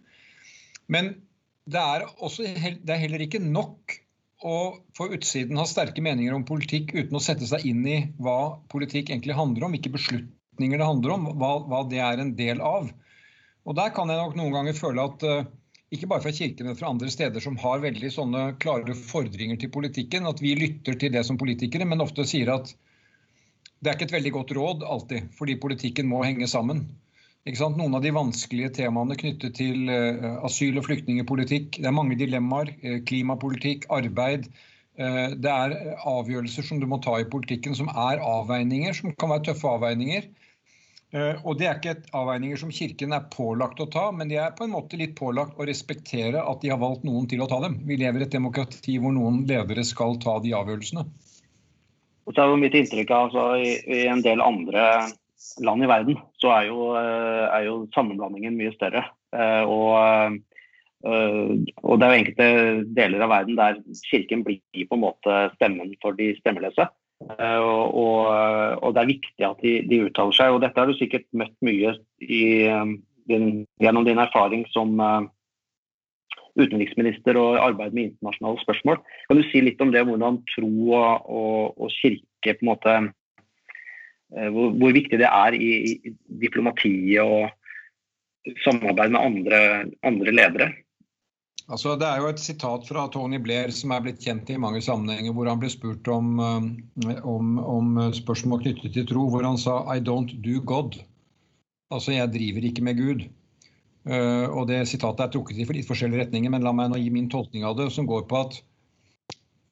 Men 0.90 1.12
det 1.70 1.80
er, 1.80 2.06
også, 2.18 2.48
det 2.58 2.90
er 2.90 3.02
heller 3.04 3.22
ikke 3.22 3.42
nok 3.44 3.94
å 4.40 4.56
få 4.96 5.10
utsiden 5.14 5.60
ha 5.60 5.66
sterke 5.68 6.02
meninger 6.02 6.34
om 6.34 6.46
politikk 6.48 6.94
uten 6.96 7.18
å 7.18 7.22
sette 7.22 7.46
seg 7.46 7.66
inn 7.68 7.84
i 7.86 7.98
hva 8.18 8.56
politikk 8.72 9.12
egentlig 9.12 9.36
handler 9.38 9.66
om, 9.66 9.76
hvilke 9.76 9.92
beslutninger 9.94 10.80
det 10.80 10.88
handler 10.88 11.14
om, 11.14 11.30
hva, 11.38 11.52
hva 11.68 11.84
det 11.90 12.00
er 12.02 12.22
en 12.22 12.34
del 12.38 12.62
av. 12.64 12.88
Og 13.68 13.76
Der 13.76 13.92
kan 13.94 14.10
jeg 14.10 14.18
nok 14.18 14.38
noen 14.38 14.54
ganger 14.56 14.78
føle 14.78 15.04
at 15.04 15.26
uh, 15.28 15.48
ikke 15.90 16.06
bare 16.10 16.22
fra 16.22 16.30
kirken, 16.34 16.68
men 16.68 16.78
fra 16.78 16.90
andre 16.92 17.10
steder 17.10 17.42
som 17.42 17.56
har 17.58 17.82
veldig 17.82 18.12
sånne 18.14 18.44
klare 18.62 18.94
fordringer 18.94 19.58
til 19.58 19.72
politikken. 19.74 20.28
At 20.30 20.42
vi 20.42 20.54
lytter 20.58 20.98
til 20.98 21.12
det 21.14 21.24
som 21.26 21.38
politikere, 21.40 21.88
men 21.88 22.02
ofte 22.04 22.26
sier 22.30 22.52
at 22.54 22.70
det 23.80 23.90
er 23.90 23.96
ikke 23.96 24.10
et 24.10 24.18
veldig 24.18 24.32
godt 24.36 24.52
råd 24.58 24.82
alltid, 24.84 25.30
fordi 25.38 25.56
politikken 25.58 26.08
må 26.10 26.22
henge 26.26 26.46
sammen. 26.50 26.84
Noen 27.48 27.94
av 27.96 28.02
de 28.04 28.12
vanskelige 28.12 28.74
temaene 28.76 29.16
knyttet 29.16 29.54
til 29.56 29.88
asyl- 30.44 30.76
og 30.78 30.84
flyktningepolitikk, 30.84 31.78
Det 31.80 31.88
er 31.88 31.96
mange 31.96 32.18
dilemmaer. 32.20 32.74
Klimapolitikk, 33.08 33.86
arbeid. 33.88 34.50
Det 35.00 35.50
er 35.50 35.74
avgjørelser 36.04 36.62
som 36.68 36.78
du 36.78 36.86
må 36.86 37.00
ta 37.00 37.16
i 37.18 37.24
politikken 37.24 37.74
som 37.74 37.88
er 37.88 38.20
avveininger, 38.20 38.92
som 38.92 39.16
kan 39.16 39.32
være 39.32 39.48
tøffe 39.48 39.72
avveininger. 39.72 40.28
Eh, 41.10 41.38
og 41.42 41.58
Det 41.58 41.66
er 41.66 41.78
ikke 41.78 41.94
et 41.96 42.10
avveininger 42.14 42.60
som 42.60 42.70
Kirken 42.74 43.14
er 43.16 43.26
pålagt 43.32 43.80
å 43.82 43.88
ta, 43.90 44.10
men 44.14 44.30
de 44.30 44.38
er 44.38 44.52
på 44.54 44.66
en 44.66 44.74
måte 44.76 44.98
litt 45.00 45.16
pålagt 45.18 45.58
å 45.58 45.66
respektere 45.66 46.42
at 46.42 46.60
de 46.62 46.70
har 46.70 46.78
valgt 46.78 47.06
noen 47.06 47.26
til 47.30 47.42
å 47.42 47.48
ta 47.50 47.58
dem. 47.64 47.80
Vi 47.86 47.98
lever 47.98 48.22
i 48.22 48.28
et 48.28 48.36
demokrati 48.36 48.98
hvor 49.02 49.14
noen 49.16 49.42
ledere 49.48 49.82
skal 49.86 50.20
ta 50.22 50.38
de 50.44 50.54
avgjørelsene. 50.54 51.06
Og 52.28 52.36
så 52.36 52.44
er 52.44 52.52
jo 52.52 52.60
mitt 52.62 52.76
inntrykk 52.78 53.10
av 53.10 53.26
altså, 53.26 53.46
i, 53.58 53.72
i, 53.90 54.04
en 54.06 54.22
del 54.22 54.44
andre 54.44 54.84
land 55.64 55.82
i 55.82 55.88
verden 55.90 56.20
så 56.38 56.52
er 56.54 56.68
jo, 56.68 56.92
eh, 57.00 57.46
er 57.48 57.66
jo 57.66 57.74
sammenblandingen 57.96 58.54
mye 58.60 58.70
større. 58.76 59.02
Eh, 59.34 59.66
og, 59.66 60.38
og, 61.00 61.94
det 61.98 62.06
er 62.06 62.12
jo 62.12 62.20
enkelte 62.20 62.48
deler 62.94 63.24
av 63.24 63.32
verden 63.32 63.58
der 63.58 63.82
Kirken 64.12 64.44
blir 64.46 64.62
på 64.86 64.94
en 64.94 65.02
måte 65.08 65.42
stemmen 65.56 65.96
for 66.04 66.14
de 66.14 66.36
stemmeløse. 66.38 66.86
Eh, 67.20 67.58
og, 67.60 67.94
og, 68.00 68.20
og, 68.80 68.94
det 68.96 69.02
er 69.02 69.10
viktig 69.12 69.46
at 69.46 69.60
de, 69.64 69.74
de, 69.90 70.00
uttaler 70.08 70.36
seg. 70.36 70.54
og 70.54 70.62
Dette 70.64 70.80
har 70.80 70.88
du 70.88 70.96
sikkert 70.96 71.28
møtt 71.36 71.54
mye 71.66 71.94
i, 72.24 72.42
um, 72.72 72.96
din, 73.28 73.62
gjennom 73.82 74.06
din 74.08 74.22
erfaring 74.22 74.64
som 74.72 74.96
utenriksminister 76.58 77.38
og 77.38 77.60
arbeid 77.62 77.94
med 77.94 78.08
internasjonale 78.08 78.60
spørsmål. 78.64 79.00
Kan 79.28 79.38
du 79.38 79.44
si 79.48 79.62
litt 79.62 79.80
om 79.84 79.92
det, 79.94 80.02
hvordan 80.08 80.40
tro 80.50 80.72
og, 80.98 81.30
og 81.78 81.94
kirke 82.00 82.56
på 82.56 82.64
en 82.64 82.70
måte 82.72 82.98
hvor, 84.30 84.70
hvor, 84.78 84.92
viktig 84.94 85.18
det 85.18 85.26
er 85.26 85.56
i, 85.58 85.70
i 85.90 86.12
diplomatiet 86.42 87.22
og 87.22 87.50
samarbeid 88.64 89.14
med 89.14 89.20
andre, 89.20 89.60
andre 90.06 90.34
ledere? 90.34 90.68
Altså, 91.70 91.94
det 91.98 92.06
er 92.08 92.18
jo 92.18 92.30
et 92.32 92.42
sitat 92.42 92.86
fra 92.88 93.04
Tony 93.14 93.38
Blair 93.42 93.70
som 93.74 93.92
er 93.94 94.02
blitt 94.02 94.24
kjent 94.24 94.48
i 94.50 94.58
mange 94.58 94.80
sammenhenger, 94.82 95.34
hvor 95.36 95.46
han 95.46 95.60
ble 95.62 95.70
spurt 95.70 96.08
om, 96.10 96.32
eh, 96.42 97.20
om, 97.22 97.58
om 97.62 98.00
spørsmål 98.16 98.64
knyttet 98.64 98.96
til 98.96 99.06
tro, 99.06 99.28
hvor 99.30 99.46
han 99.46 99.58
sa 99.60 99.84
'I 99.86 100.02
don't 100.02 100.34
do 100.42 100.58
God'. 100.66 100.98
Altså, 101.90 102.12
jeg 102.16 102.32
driver 102.34 102.66
ikke 102.66 102.86
med 102.86 102.98
Gud. 102.98 103.28
Uh, 104.08 104.48
og 104.56 104.64
det 104.70 104.78
sitatet 104.88 105.26
er 105.26 105.32
trukket 105.34 105.58
i 105.60 105.64
litt 105.76 105.88
forskjellige 105.88 106.22
retninger, 106.22 106.50
men 106.50 106.64
la 106.64 106.72
meg 106.72 106.88
nå 106.88 106.96
gi 106.96 107.10
min 107.12 107.28
tolkning 107.28 107.66
av 107.68 107.76
det, 107.76 107.90
som 107.92 108.06
går 108.08 108.22
på 108.30 108.38
at 108.46 108.56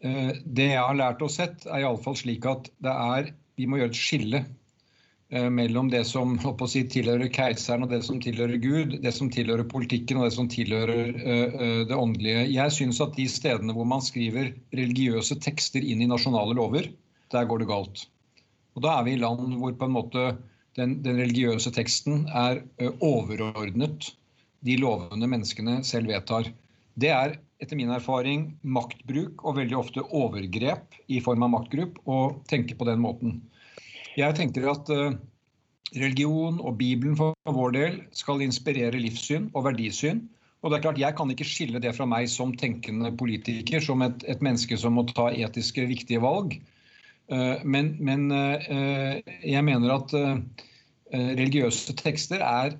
uh, 0.04 0.32
det 0.44 0.66
jeg 0.74 0.82
har 0.82 0.98
lært 0.98 1.24
og 1.24 1.32
sett, 1.32 1.64
er 1.64 1.86
iallfall 1.86 2.18
slik 2.18 2.44
at 2.46 2.68
det 2.84 2.92
er 2.92 3.32
Vi 3.58 3.66
må 3.66 3.80
gjøre 3.80 3.90
et 3.90 3.98
skille 3.98 4.40
mellom 5.30 5.90
det 5.92 6.04
som 6.08 6.38
si, 6.40 6.82
tilhører 6.88 7.28
keiseren 7.28 7.84
og 7.84 7.90
det 7.92 8.00
som 8.06 8.20
tilhører 8.20 8.56
Gud, 8.62 8.94
det 9.02 9.12
som 9.12 9.28
tilhører 9.28 9.66
politikken 9.68 10.20
og 10.20 10.28
det 10.28 10.36
som 10.38 10.48
tilhører 10.48 11.10
uh, 11.16 11.80
det 11.88 11.96
åndelige. 11.96 12.46
Jeg 12.54 12.72
syns 12.72 13.00
at 13.04 13.16
de 13.16 13.26
stedene 13.28 13.74
hvor 13.76 13.88
man 13.88 14.04
skriver 14.04 14.54
religiøse 14.72 15.36
tekster 15.44 15.84
inn 15.84 16.00
i 16.00 16.08
nasjonale 16.08 16.56
lover, 16.56 16.88
der 17.32 17.48
går 17.48 17.60
det 17.60 17.68
galt. 17.68 18.06
Og 18.76 18.84
Da 18.86 18.94
er 18.98 19.04
vi 19.04 19.18
i 19.18 19.20
land 19.20 19.58
hvor 19.60 19.74
på 19.76 19.88
en 19.88 19.96
måte 19.98 20.24
den, 20.78 21.02
den 21.04 21.20
religiøse 21.20 21.74
teksten 21.76 22.24
er 22.32 22.62
uh, 22.80 22.94
overordnet 23.04 24.14
de 24.64 24.78
lovene 24.80 25.28
menneskene 25.28 25.82
selv 25.84 26.08
vedtar. 26.08 26.48
Det 26.98 27.12
er 27.12 27.36
etter 27.60 27.76
min 27.78 27.92
erfaring 27.92 28.48
maktbruk 28.62 29.44
og 29.44 29.58
veldig 29.58 29.76
ofte 29.76 30.02
overgrep 30.14 30.96
i 31.10 31.20
form 31.20 31.44
av 31.44 31.52
maktgrupp 31.58 31.98
å 32.08 32.18
tenke 32.50 32.78
på 32.78 32.86
den 32.88 33.02
måten. 33.02 33.40
Jeg 34.18 34.34
tenker 34.34 34.66
at 34.72 34.88
eh, 34.90 35.14
religion 35.94 36.58
og 36.58 36.78
Bibelen 36.80 37.14
for 37.18 37.36
vår 37.54 37.76
del 37.76 38.00
skal 38.16 38.42
inspirere 38.42 38.98
livssyn 38.98 39.48
og 39.54 39.68
verdisyn. 39.68 40.24
Og 40.62 40.72
det 40.72 40.78
er 40.78 40.84
klart, 40.88 40.98
Jeg 40.98 41.14
kan 41.14 41.30
ikke 41.30 41.46
skille 41.46 41.78
det 41.78 41.94
fra 41.94 42.06
meg 42.08 42.26
som 42.30 42.50
tenkende 42.50 43.12
politiker, 43.14 43.78
som 43.80 44.02
et, 44.02 44.24
et 44.26 44.42
menneske 44.42 44.74
som 44.76 44.98
må 44.98 45.06
ta 45.06 45.28
etiske, 45.30 45.86
viktige 45.86 46.22
valg. 46.24 46.58
Eh, 47.30 47.62
men, 47.62 47.94
men 48.02 48.26
eh, 48.34 49.22
jeg 49.44 49.64
mener 49.64 50.00
at 50.00 50.18
religiøse 51.08 51.94
tekster 51.96 52.42
er, 52.44 52.74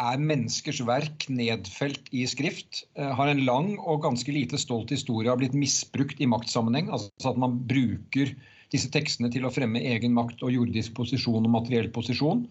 er, 0.00 0.20
menneskers 0.22 0.78
verk 0.86 1.26
nedfelt 1.28 2.06
i 2.14 2.22
skrift. 2.30 2.86
Har 2.96 3.28
en 3.28 3.42
lang 3.44 3.74
og 3.76 4.00
ganske 4.06 4.32
lite 4.32 4.56
stolt 4.56 4.94
historie, 4.94 5.28
har 5.28 5.36
blitt 5.36 5.52
misbrukt 5.52 6.22
i 6.22 6.30
maktsammenheng. 6.30 6.88
Altså 6.88 7.34
at 7.34 7.42
man 7.42 7.58
bruker 7.68 8.32
disse 8.74 8.90
tekstene 8.92 9.30
til 9.32 9.46
å 9.46 9.52
fremme 9.54 9.82
egen 9.94 10.14
makt 10.16 10.42
og 10.46 10.54
jordisk 10.54 10.96
posisjon 10.96 11.44
og 11.46 11.52
materiell 11.52 11.90
posisjon. 11.94 12.46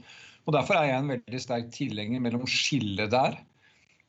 Og 0.45 0.53
Derfor 0.53 0.77
er 0.77 0.91
jeg 0.91 1.01
en 1.01 1.11
veldig 1.15 1.41
sterk 1.41 1.71
tilhenger 1.73 2.21
mellom 2.21 2.45
skillet 2.49 3.11
der. 3.13 3.37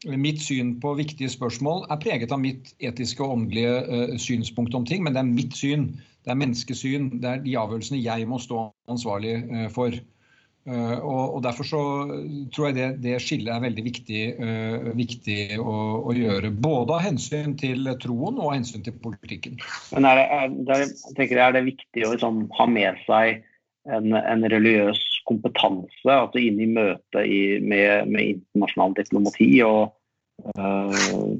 Mitt 0.07 0.43
syn 0.45 0.75
på 0.83 0.93
viktige 0.99 1.31
spørsmål 1.33 1.87
er 1.91 2.01
preget 2.03 2.33
av 2.35 2.43
mitt 2.43 2.75
etiske 2.85 3.25
og 3.25 3.39
åndelige 3.39 3.79
uh, 3.89 4.19
synspunkt 4.21 4.77
om 4.77 4.85
ting, 4.87 5.03
men 5.03 5.17
det 5.17 5.23
er 5.23 5.31
mitt 5.31 5.57
syn, 5.57 5.89
det 6.27 6.35
er 6.35 6.39
menneskesyn, 6.43 7.09
det 7.23 7.31
er 7.31 7.41
de 7.47 7.57
avgjørelsene 7.57 8.03
jeg 8.05 8.29
må 8.29 8.39
stå 8.43 8.67
ansvarlig 8.93 9.39
uh, 9.49 9.65
for. 9.73 9.97
Uh, 10.67 10.99
og, 10.99 11.37
og, 11.37 11.43
Derfor 11.45 11.67
så 11.69 11.81
tror 12.55 12.69
jeg 12.69 12.75
det, 12.75 12.87
det 13.05 13.21
skillet 13.23 13.53
er 13.55 13.63
veldig 13.63 13.83
viktig, 13.87 14.23
uh, 14.41 14.89
viktig 14.99 15.41
å, 15.63 15.75
å, 16.01 16.15
gjøre. 16.17 16.51
Både 16.51 16.97
av 16.97 17.05
hensyn 17.05 17.55
til 17.61 17.87
troen 18.03 18.41
og 18.41 18.49
av 18.49 18.57
hensyn 18.57 18.83
til 18.83 18.97
politikken. 19.03 19.61
Men 19.95 20.09
er 20.11 20.19
det, 20.19 20.27
er, 20.67 20.89
det, 21.21 21.29
er 21.31 21.55
det 21.55 21.67
viktig 21.69 22.07
å 22.07 22.15
liksom, 22.17 22.47
ha 22.59 22.67
med 22.71 22.99
seg 23.07 23.45
en, 23.87 24.11
en, 24.19 24.43
religiøs 24.51 25.05
kompetanse 25.31 26.11
altså 26.11 26.43
inn 26.43 26.59
i 26.59 26.67
møtet 26.71 27.63
med, 27.63 28.11
med 28.11 28.33
internasjonal 28.35 28.99
diplomati? 28.99 29.53
og 29.63 29.95
uh, 30.59 31.37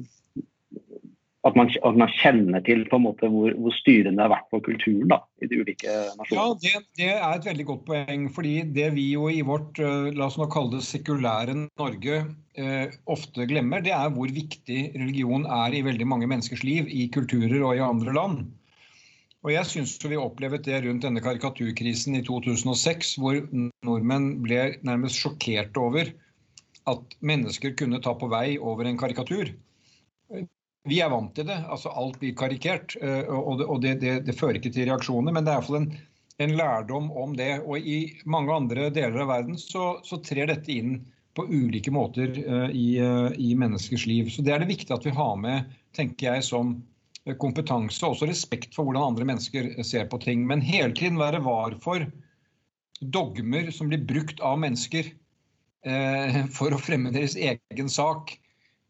at 1.47 1.55
man, 1.57 1.69
at 1.71 1.97
man, 1.99 2.11
kjenner 2.17 2.63
til 2.65 2.83
på 2.89 2.99
en 2.99 3.05
måte 3.05 3.29
hvor, 3.31 3.53
hvor 3.55 3.75
styrende 3.77 4.17
det 4.17 4.25
har 4.25 4.33
vært 4.33 4.49
for 4.51 4.63
kulturen 4.65 5.11
da, 5.11 5.19
i 5.43 5.49
de 5.49 5.61
ulike 5.61 5.95
nasjonene. 6.19 6.35
Ja, 6.35 6.45
det, 6.63 6.83
det, 6.99 7.09
er 7.15 7.37
et 7.37 7.47
veldig 7.47 7.67
godt 7.69 7.85
poeng. 7.87 8.27
fordi 8.35 8.55
det 8.75 8.89
vi 8.97 9.07
jo 9.13 9.29
i 9.31 9.41
vårt 9.47 9.79
eh, 9.83 10.09
la 10.17 10.27
oss 10.27 10.37
nå 10.39 10.49
kalle 10.53 10.75
det 10.75 10.83
sekulære 10.87 11.55
Norge 11.57 12.19
eh, 12.57 12.85
ofte 13.09 13.47
glemmer, 13.49 13.83
det 13.85 13.95
er 13.95 14.13
hvor 14.15 14.31
viktig 14.33 14.81
religion 14.97 15.47
er 15.47 15.77
i 15.77 15.83
veldig 15.87 16.07
mange 16.09 16.29
menneskers 16.29 16.65
liv, 16.67 16.89
i 16.89 17.07
kulturer 17.13 17.59
og 17.61 17.75
i 17.77 17.83
andre 17.85 18.15
land. 18.17 18.45
Og 19.45 19.53
jeg 19.53 19.69
syns 19.69 19.95
vi 20.03 20.17
opplevde 20.19 20.59
det 20.65 20.81
rundt 20.83 21.05
denne 21.05 21.21
karikaturkrisen 21.23 22.17
i 22.17 22.23
2006, 22.25 23.13
hvor 23.21 23.37
nordmenn 23.85 24.33
ble 24.43 24.73
nærmest 24.83 25.21
sjokkert 25.21 25.77
over 25.79 26.09
at 26.87 27.17
mennesker 27.23 27.75
kunne 27.77 28.01
ta 28.03 28.15
på 28.17 28.29
vei 28.31 28.57
over 28.57 28.87
en 28.87 28.99
karikatur. 28.99 29.53
Vi 30.87 30.99
er 31.03 31.11
vant 31.11 31.33
til 31.35 31.47
det. 31.49 31.57
altså 31.67 31.91
Alt 31.99 32.19
blir 32.21 32.35
karikert. 32.37 32.95
Eh, 33.01 33.27
og 33.27 33.81
det, 33.83 33.97
det, 34.03 34.19
det 34.27 34.35
fører 34.37 34.59
ikke 34.59 34.73
til 34.73 34.89
reaksjoner, 34.89 35.35
men 35.35 35.45
det 35.45 35.53
er 35.53 35.59
iallfall 35.59 35.81
en, 35.81 35.91
en 36.43 36.55
lærdom 36.59 37.11
om 37.11 37.35
det. 37.37 37.51
Og 37.65 37.79
i 37.79 37.99
mange 38.25 38.55
andre 38.55 38.89
deler 38.93 39.25
av 39.25 39.31
verden 39.33 39.59
så, 39.61 39.97
så 40.07 40.21
trer 40.23 40.51
dette 40.51 40.73
inn 40.73 40.99
på 41.37 41.45
ulike 41.53 41.91
måter 41.93 42.31
uh, 42.33 42.69
i, 42.73 42.97
uh, 42.97 43.29
i, 43.37 43.51
menneskers 43.53 44.07
liv. 44.09 44.31
Så 44.33 44.41
det 44.41 44.55
er 44.55 44.63
det 44.63 44.71
viktig 44.71 44.89
at 44.95 45.05
vi 45.05 45.13
har 45.13 45.35
med, 45.37 45.75
tenker 45.93 46.31
jeg, 46.31 46.47
som 46.47 46.79
kompetanse. 47.37 48.01
Og 48.01 48.15
også 48.15 48.29
respekt 48.29 48.73
for 48.73 48.87
hvordan 48.87 49.11
andre 49.11 49.27
mennesker 49.29 49.69
ser 49.85 50.07
på 50.09 50.17
ting. 50.23 50.47
Men 50.49 50.63
hele 50.65 50.95
tiden 50.97 51.19
være 51.21 51.43
var 51.45 51.77
for 51.83 52.07
dogmer 53.01 53.69
som 53.75 53.91
blir 53.91 54.01
brukt 54.09 54.41
av 54.41 54.57
mennesker 54.63 55.11
for 56.57 56.73
å 56.73 56.79
fremme 56.81 57.11
deres 57.13 57.35
egen 57.37 57.91
sak 57.91 58.33
Eh, 58.33 58.46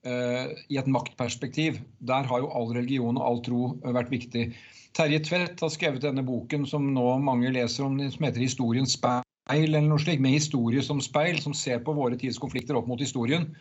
i 0.08 0.78
et 0.80 0.88
maktperspektiv. 0.88 1.80
Der 2.00 2.28
har 2.30 2.44
jo 2.44 2.50
all 2.56 2.74
religion 2.76 3.18
og 3.20 3.26
all 3.28 3.40
tro 3.46 3.62
eh, 3.84 3.94
vært 3.96 4.12
viktig. 4.14 4.50
Terje 4.98 5.22
Tvedt 5.28 5.62
har 5.62 5.72
skrevet 5.74 6.06
denne 6.06 6.24
boken 6.26 6.66
som 6.70 6.92
nå 6.94 7.06
mange 7.22 7.52
leser 7.54 7.86
om, 7.86 7.98
som 8.12 8.28
heter 8.28 8.42
'Historiens 8.42 8.96
speil', 8.98 9.26
eller 9.54 9.84
noe 9.86 10.02
slikt, 10.02 10.24
med 10.24 10.38
historie 10.38 10.82
som 10.82 11.02
speil, 11.04 11.40
som 11.42 11.54
ser 11.54 11.84
på 11.86 11.94
våre 11.94 12.18
tids 12.18 12.40
konflikter 12.42 12.80
opp 12.80 12.88
mot 12.88 13.02
historien. 13.02 13.52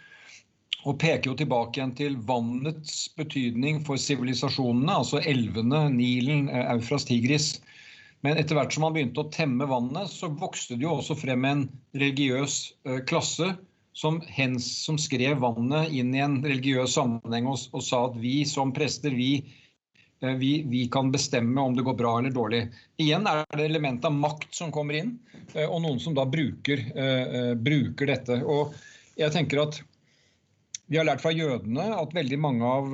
Og 0.87 0.99
peker 1.03 1.31
jo 1.31 1.37
tilbake 1.37 1.81
igjen 1.81 1.95
til 1.99 2.17
vannets 2.29 3.09
betydning 3.19 3.83
for 3.85 4.01
sivilisasjonene, 4.01 5.01
altså 5.03 5.21
elvene, 5.21 5.89
Nilen, 5.91 6.49
eh, 6.49 6.73
Eufras, 6.73 7.05
Tigris. 7.05 7.61
Men 8.23 8.39
etter 8.39 8.57
hvert 8.57 8.73
som 8.73 8.87
man 8.87 8.95
begynte 8.95 9.21
å 9.23 9.31
temme 9.31 9.67
vannet, 9.69 10.09
så 10.09 10.31
vokste 10.33 10.79
det 10.79 10.87
jo 10.87 10.97
også 10.97 11.19
frem 11.19 11.45
en 11.45 11.69
religiøs 11.95 12.73
klasse 13.07 13.53
som, 13.97 14.21
hens, 14.27 14.67
som 14.85 14.99
skrev 15.01 15.39
vannet 15.41 15.93
inn 15.97 16.13
i 16.15 16.21
en 16.21 16.43
religiøs 16.45 16.99
sammenheng 16.99 17.47
og, 17.49 17.63
og 17.73 17.85
sa 17.85 18.03
at 18.11 18.19
vi 18.21 18.43
som 18.49 18.75
prester, 18.77 19.15
vi, 19.17 19.39
eh, 20.21 20.35
vi, 20.37 20.51
vi, 20.69 20.83
kan 20.93 21.09
bestemme 21.15 21.65
om 21.65 21.77
det 21.77 21.87
går 21.87 21.97
bra 21.97 22.13
eller 22.19 22.35
dårlig. 22.35 22.67
Igjen 23.01 23.25
er 23.31 23.41
det 23.57 23.71
element 23.71 24.05
av 24.05 24.13
makt 24.13 24.53
som 24.59 24.75
kommer 24.75 25.01
inn, 25.01 25.15
eh, 25.55 25.65
og 25.65 25.81
noen 25.87 26.03
som 26.03 26.17
da 26.17 26.27
bruker, 26.29 26.85
uh, 26.93 27.55
bruker 27.57 28.13
dette. 28.13 28.39
Og 28.45 28.77
jeg 29.17 29.33
tenker 29.33 29.65
at 29.65 29.83
Vi 30.87 31.01
har 31.01 31.07
lært 31.09 31.25
fra 31.25 31.33
jødene 31.35 31.89
at 31.97 32.13
veldig 32.15 32.37
mange 32.39 32.63
av, 32.63 32.93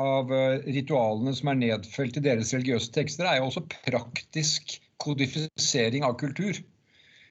av 0.00 0.30
ritualene 0.64 1.34
som 1.36 1.50
er 1.52 1.58
nedfelt 1.58 2.16
i 2.16 2.22
deres 2.24 2.54
religiøse 2.54 2.88
tekster, 2.94 3.28
er 3.28 3.42
jo 3.42 3.50
også 3.50 3.66
praktisk 3.68 4.78
kodifisering 5.02 6.06
av 6.08 6.16
kultur. 6.22 6.56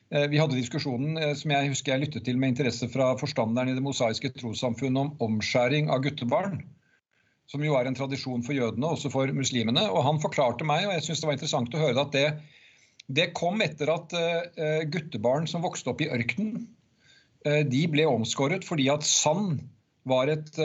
Vi 0.07 0.39
hadde 0.39 0.55
diskusjonen 0.55 1.17
som 1.35 1.51
jeg 1.51 1.71
husker 1.73 1.93
jeg 1.93 2.05
lyttet 2.05 2.23
til 2.23 2.37
med 2.39 2.53
interesse 2.53 2.87
fra 2.87 3.09
forstanderen 3.19 3.73
i 3.73 3.75
Det 3.75 3.83
mosaiske 3.83 4.31
trossamfunn 4.37 4.99
om 5.01 5.09
omskjæring 5.25 5.89
av 5.91 5.99
guttebarn. 6.05 6.61
Som 7.51 7.63
jo 7.63 7.75
er 7.75 7.89
en 7.89 7.95
tradisjon 7.95 8.43
for 8.43 8.55
jødene, 8.55 8.87
også 8.87 9.11
for 9.11 9.31
muslimene. 9.35 9.83
Og 9.91 10.05
han 10.07 10.21
forklarte 10.23 10.67
meg, 10.67 10.85
og 10.87 10.95
jeg 10.95 11.03
syns 11.07 11.23
det 11.23 11.27
var 11.27 11.35
interessant 11.35 11.75
å 11.75 11.81
høre 11.81 12.05
at 12.05 12.15
det, 12.15 12.25
det 13.19 13.27
kom 13.35 13.59
etter 13.63 13.91
at 13.91 14.15
guttebarn 14.95 15.47
som 15.51 15.63
vokste 15.67 15.91
opp 15.91 16.03
i 16.03 16.09
ørkenen, 16.11 16.69
de 17.43 17.83
ble 17.91 18.07
omskåret 18.07 18.63
fordi 18.67 18.87
at 18.91 19.03
sand 19.07 19.59
var 20.07 20.31
et 20.31 20.55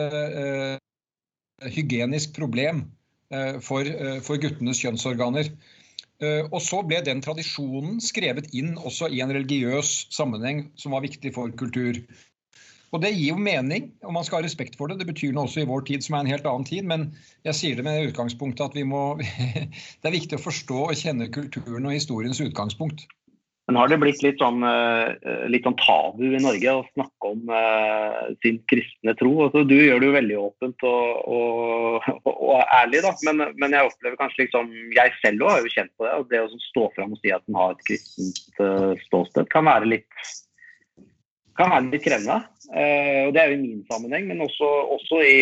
hygienisk 1.70 2.34
problem 2.36 2.84
eh, 3.32 3.60
for, 3.60 3.86
eh, 3.86 4.20
for 4.24 4.40
guttenes 4.40 4.80
kjønnsorganer. 4.82 5.50
Eh, 6.22 6.44
og 6.48 6.60
så 6.62 6.82
ble 6.86 7.00
den 7.04 7.22
tradisjonen 7.24 7.98
skrevet 8.02 8.52
inn 8.54 8.76
også 8.78 9.10
i 9.10 9.22
en 9.24 9.32
religiøs 9.34 9.94
sammenheng 10.14 10.68
som 10.78 10.94
var 10.94 11.02
viktig 11.04 11.34
for 11.34 11.50
kultur. 11.58 11.98
Og 12.92 13.00
det 13.00 13.14
gir 13.14 13.32
jo 13.32 13.40
mening, 13.40 13.88
og 14.04 14.12
man 14.12 14.24
skal 14.26 14.42
ha 14.42 14.44
respekt 14.44 14.76
for 14.76 14.90
det. 14.90 14.98
Det 15.00 15.08
betyr 15.08 15.32
noe 15.32 15.48
også 15.48 15.62
i 15.62 15.68
vår 15.68 15.86
tid, 15.88 16.04
som 16.04 16.18
er 16.18 16.26
en 16.26 16.32
helt 16.34 16.46
annen 16.48 16.68
tid. 16.68 16.84
Men 16.84 17.06
jeg 17.48 17.56
sier 17.56 17.78
det 17.78 17.86
med 17.86 18.10
utgangspunktet 18.10 18.66
at 18.68 18.88
må 18.88 19.16
Det 20.02 20.10
er 20.10 20.14
viktig 20.14 20.36
å 20.36 20.44
forstå 20.44 20.82
og 20.90 20.98
kjenne 21.00 21.30
kulturen 21.32 21.88
og 21.88 21.96
historiens 21.96 22.42
utgangspunkt. 22.44 23.06
Men 23.70 23.78
har 23.78 23.90
det 23.92 23.98
blitt 24.02 24.22
litt 24.24 24.40
sånn, 24.42 24.64
eh, 24.66 25.44
litt 25.50 25.62
sånn 25.62 25.78
tabu 25.78 26.24
i 26.26 26.40
Norge 26.42 26.72
å 26.74 26.82
snakke 26.88 27.28
om 27.30 27.50
uh, 27.52 28.32
sin 28.42 28.58
kristne 28.70 29.14
tro? 29.20 29.30
Altså, 29.44 29.62
du 29.68 29.76
gjør 29.76 30.00
det 30.02 30.08
jo 30.08 30.14
veldig 30.16 30.38
åpent 30.40 30.86
og, 30.88 31.28
og, 31.30 32.08
og 32.32 32.72
ærlig, 32.80 33.04
da. 33.04 33.12
Men, 33.28 33.44
men, 33.60 33.76
jeg 33.76 33.86
opplever 33.86 34.18
kanskje 34.18 34.42
liksom 34.42 34.72
Jeg 34.96 35.12
selv 35.20 35.46
òg 35.46 35.52
har 35.52 35.62
jo 35.62 35.74
kjent 35.76 35.92
på 35.94 36.08
det. 36.08 36.14
og 36.18 36.32
Det 36.32 36.40
å 36.42 36.62
stå 36.64 36.88
fram 36.96 37.14
og 37.14 37.20
si 37.22 37.30
at 37.34 37.44
en 37.46 37.60
har 37.60 37.76
et 37.76 37.84
kristent 37.86 38.42
uh, 38.58 38.92
ståsted, 39.06 39.46
kan 39.52 39.68
være 39.70 39.92
litt 39.94 40.24
kan 41.60 41.70
være 41.70 41.92
litt 41.92 42.02
krevende. 42.02 42.40
Uh, 42.72 43.28
og 43.28 43.36
Det 43.36 43.44
er 43.44 43.52
jo 43.52 43.60
i 43.60 43.62
min 43.62 43.84
sammenheng, 43.92 44.26
men 44.32 44.42
også, 44.42 44.72
også 44.96 45.20
i, 45.22 45.36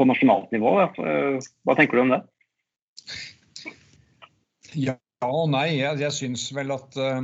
på 0.00 0.08
nasjonalt 0.08 0.48
nivå. 0.56 0.72
Hva 0.96 1.76
tenker 1.76 2.00
du 2.00 2.06
om 2.06 2.16
det? 2.16 2.22
Ja, 4.76 4.96
ja 5.22 5.30
og 5.30 5.50
nei. 5.52 5.78
Jeg, 5.78 5.98
jeg 6.02 6.16
syns 6.16 6.48
vel 6.56 6.72
at 6.74 6.98
uh, 7.00 7.20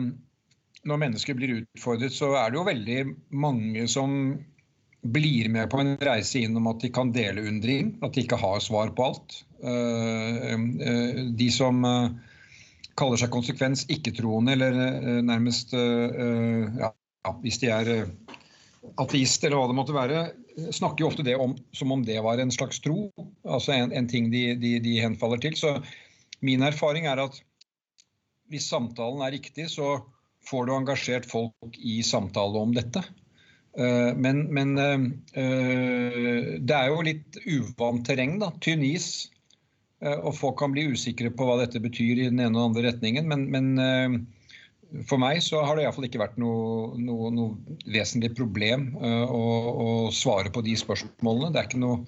når 0.85 1.01
mennesker 1.07 1.39
blir 1.39 1.61
utfordret, 1.61 2.15
så 2.15 2.35
er 2.41 2.51
det 2.51 2.61
jo 2.61 2.67
veldig 2.69 2.99
mange 3.45 3.87
som 3.91 4.37
blir 5.05 5.51
med 5.53 5.69
på 5.73 5.83
en 5.83 5.97
reise 6.01 6.41
innom 6.41 6.71
at 6.71 6.81
de 6.81 6.89
kan 6.93 7.11
dele 7.13 7.45
undring, 7.45 7.93
at 8.05 8.15
de 8.15 8.25
ikke 8.25 8.41
har 8.41 8.63
svar 8.65 8.95
på 8.97 9.11
alt. 9.11 9.41
Uh, 9.65 10.55
uh, 10.55 11.21
de 11.37 11.51
som 11.53 11.85
kaller 12.95 13.19
seg 13.19 13.33
konsekvens 13.35 13.85
ikke-troende, 13.91 14.55
eller 14.55 15.23
nærmest 15.27 15.73
ja, 15.75 16.93
hvis 17.43 17.57
de 17.59 17.71
er 17.75 17.89
ateist 19.03 19.43
eller 19.43 19.59
hva 19.59 19.71
det 19.71 19.75
måtte 19.75 19.97
være, 19.97 20.21
snakker 20.71 21.03
jo 21.03 21.09
ofte 21.11 21.25
det 21.27 21.35
om, 21.41 21.57
som 21.75 21.91
om 21.91 22.05
det 22.07 22.21
var 22.23 22.39
en 22.39 22.53
slags 22.55 22.79
tro. 22.85 23.09
Altså 23.43 23.75
en, 23.75 23.91
en 23.91 24.07
ting 24.11 24.31
de, 24.31 24.45
de, 24.61 24.77
de 24.85 24.95
henfaller 25.03 25.43
til. 25.43 25.57
Så 25.59 25.75
min 26.45 26.63
erfaring 26.63 27.09
er 27.11 27.25
at 27.25 27.41
hvis 28.53 28.69
samtalen 28.71 29.23
er 29.25 29.35
riktig, 29.37 29.69
så 29.73 29.99
får 30.49 30.67
du 30.67 30.75
engasjert 30.77 31.29
folk 31.29 31.79
i 31.79 32.01
samtale 32.05 32.61
om 32.61 32.75
dette. 32.77 33.03
Eh, 33.79 34.11
men, 34.17 34.45
men 34.55 34.79
eh, 34.79 36.59
det 36.61 36.77
er 36.77 36.91
jo 36.91 37.05
litt 37.07 37.39
uvant 37.45 38.05
terreng, 38.07 38.39
da. 38.43 38.53
Tynn 38.65 38.85
is. 38.87 39.31
Eh, 40.05 40.15
og 40.15 40.35
folk 40.39 40.59
kan 40.61 40.75
bli 40.75 40.87
usikre 40.95 41.33
på 41.35 41.49
hva 41.49 41.59
dette 41.63 41.83
betyr 41.83 42.21
i 42.21 42.29
den 42.29 42.41
ene 42.41 42.53
og 42.55 42.61
den 42.61 42.69
andre 42.69 42.87
retningen. 42.91 43.31
Men, 43.31 43.49
men 43.51 44.27
for 45.09 45.19
meg 45.19 45.41
så 45.43 45.65
har 45.67 45.75
det 45.75 45.87
iallfall 45.87 46.07
ikke 46.07 46.23
vært 46.23 46.39
noe, 46.39 46.95
noe, 47.03 47.33
noe 47.35 47.79
vesentlig 47.91 48.31
problem 48.39 48.93
å, 48.95 49.43
å, 49.75 49.89
svare 50.15 50.53
på 50.55 50.63
de 50.63 50.77
spørsmålene. 50.79 51.51
Det 51.55 51.63
er 51.63 51.71
ikke 51.71 51.83
noe 51.83 52.05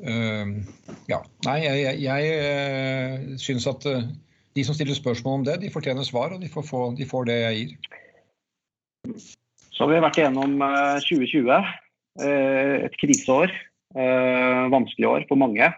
Ja. 0.00 1.20
Nei, 1.44 1.58
jeg, 1.60 2.00
jeg, 2.00 2.28
jeg 2.32 3.38
syns 3.42 3.68
at 3.68 3.86
de 4.56 4.64
som 4.66 4.74
stiller 4.74 4.96
spørsmål 4.98 5.40
om 5.40 5.44
det, 5.46 5.60
de 5.62 5.70
fortjener 5.72 6.06
svar, 6.06 6.34
og 6.34 6.42
de 6.42 6.50
får, 6.50 6.66
få, 6.66 6.82
de 6.98 7.06
får 7.06 7.28
det 7.28 7.38
jeg 7.38 7.58
gir. 7.60 7.76
Så 9.70 9.86
har 9.86 9.92
vi 9.92 10.00
vært 10.04 10.18
igjennom 10.20 10.58
2020. 11.06 11.52
Eh, 11.54 11.68
eh, 12.26 12.74
et 12.88 12.96
kriseår. 13.00 13.54
Eh, 13.96 14.64
vanskelig 14.70 15.08
år 15.08 15.22
for 15.30 15.40
mange. 15.40 15.70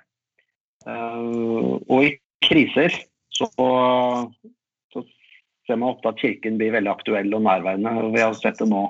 Og 0.82 1.98
i 2.02 2.16
kriser 2.42 2.90
så, 3.30 3.46
så 4.90 5.02
ser 5.68 5.78
man 5.78 5.92
ofte 5.92 6.10
at 6.10 6.18
Kirken 6.18 6.58
blir 6.58 6.74
veldig 6.74 6.90
aktuell 6.90 7.30
og 7.36 7.44
nærværende. 7.46 8.10
Vi 8.10 8.24
har 8.24 8.34
sett 8.34 8.58
det 8.58 8.66
nå 8.72 8.88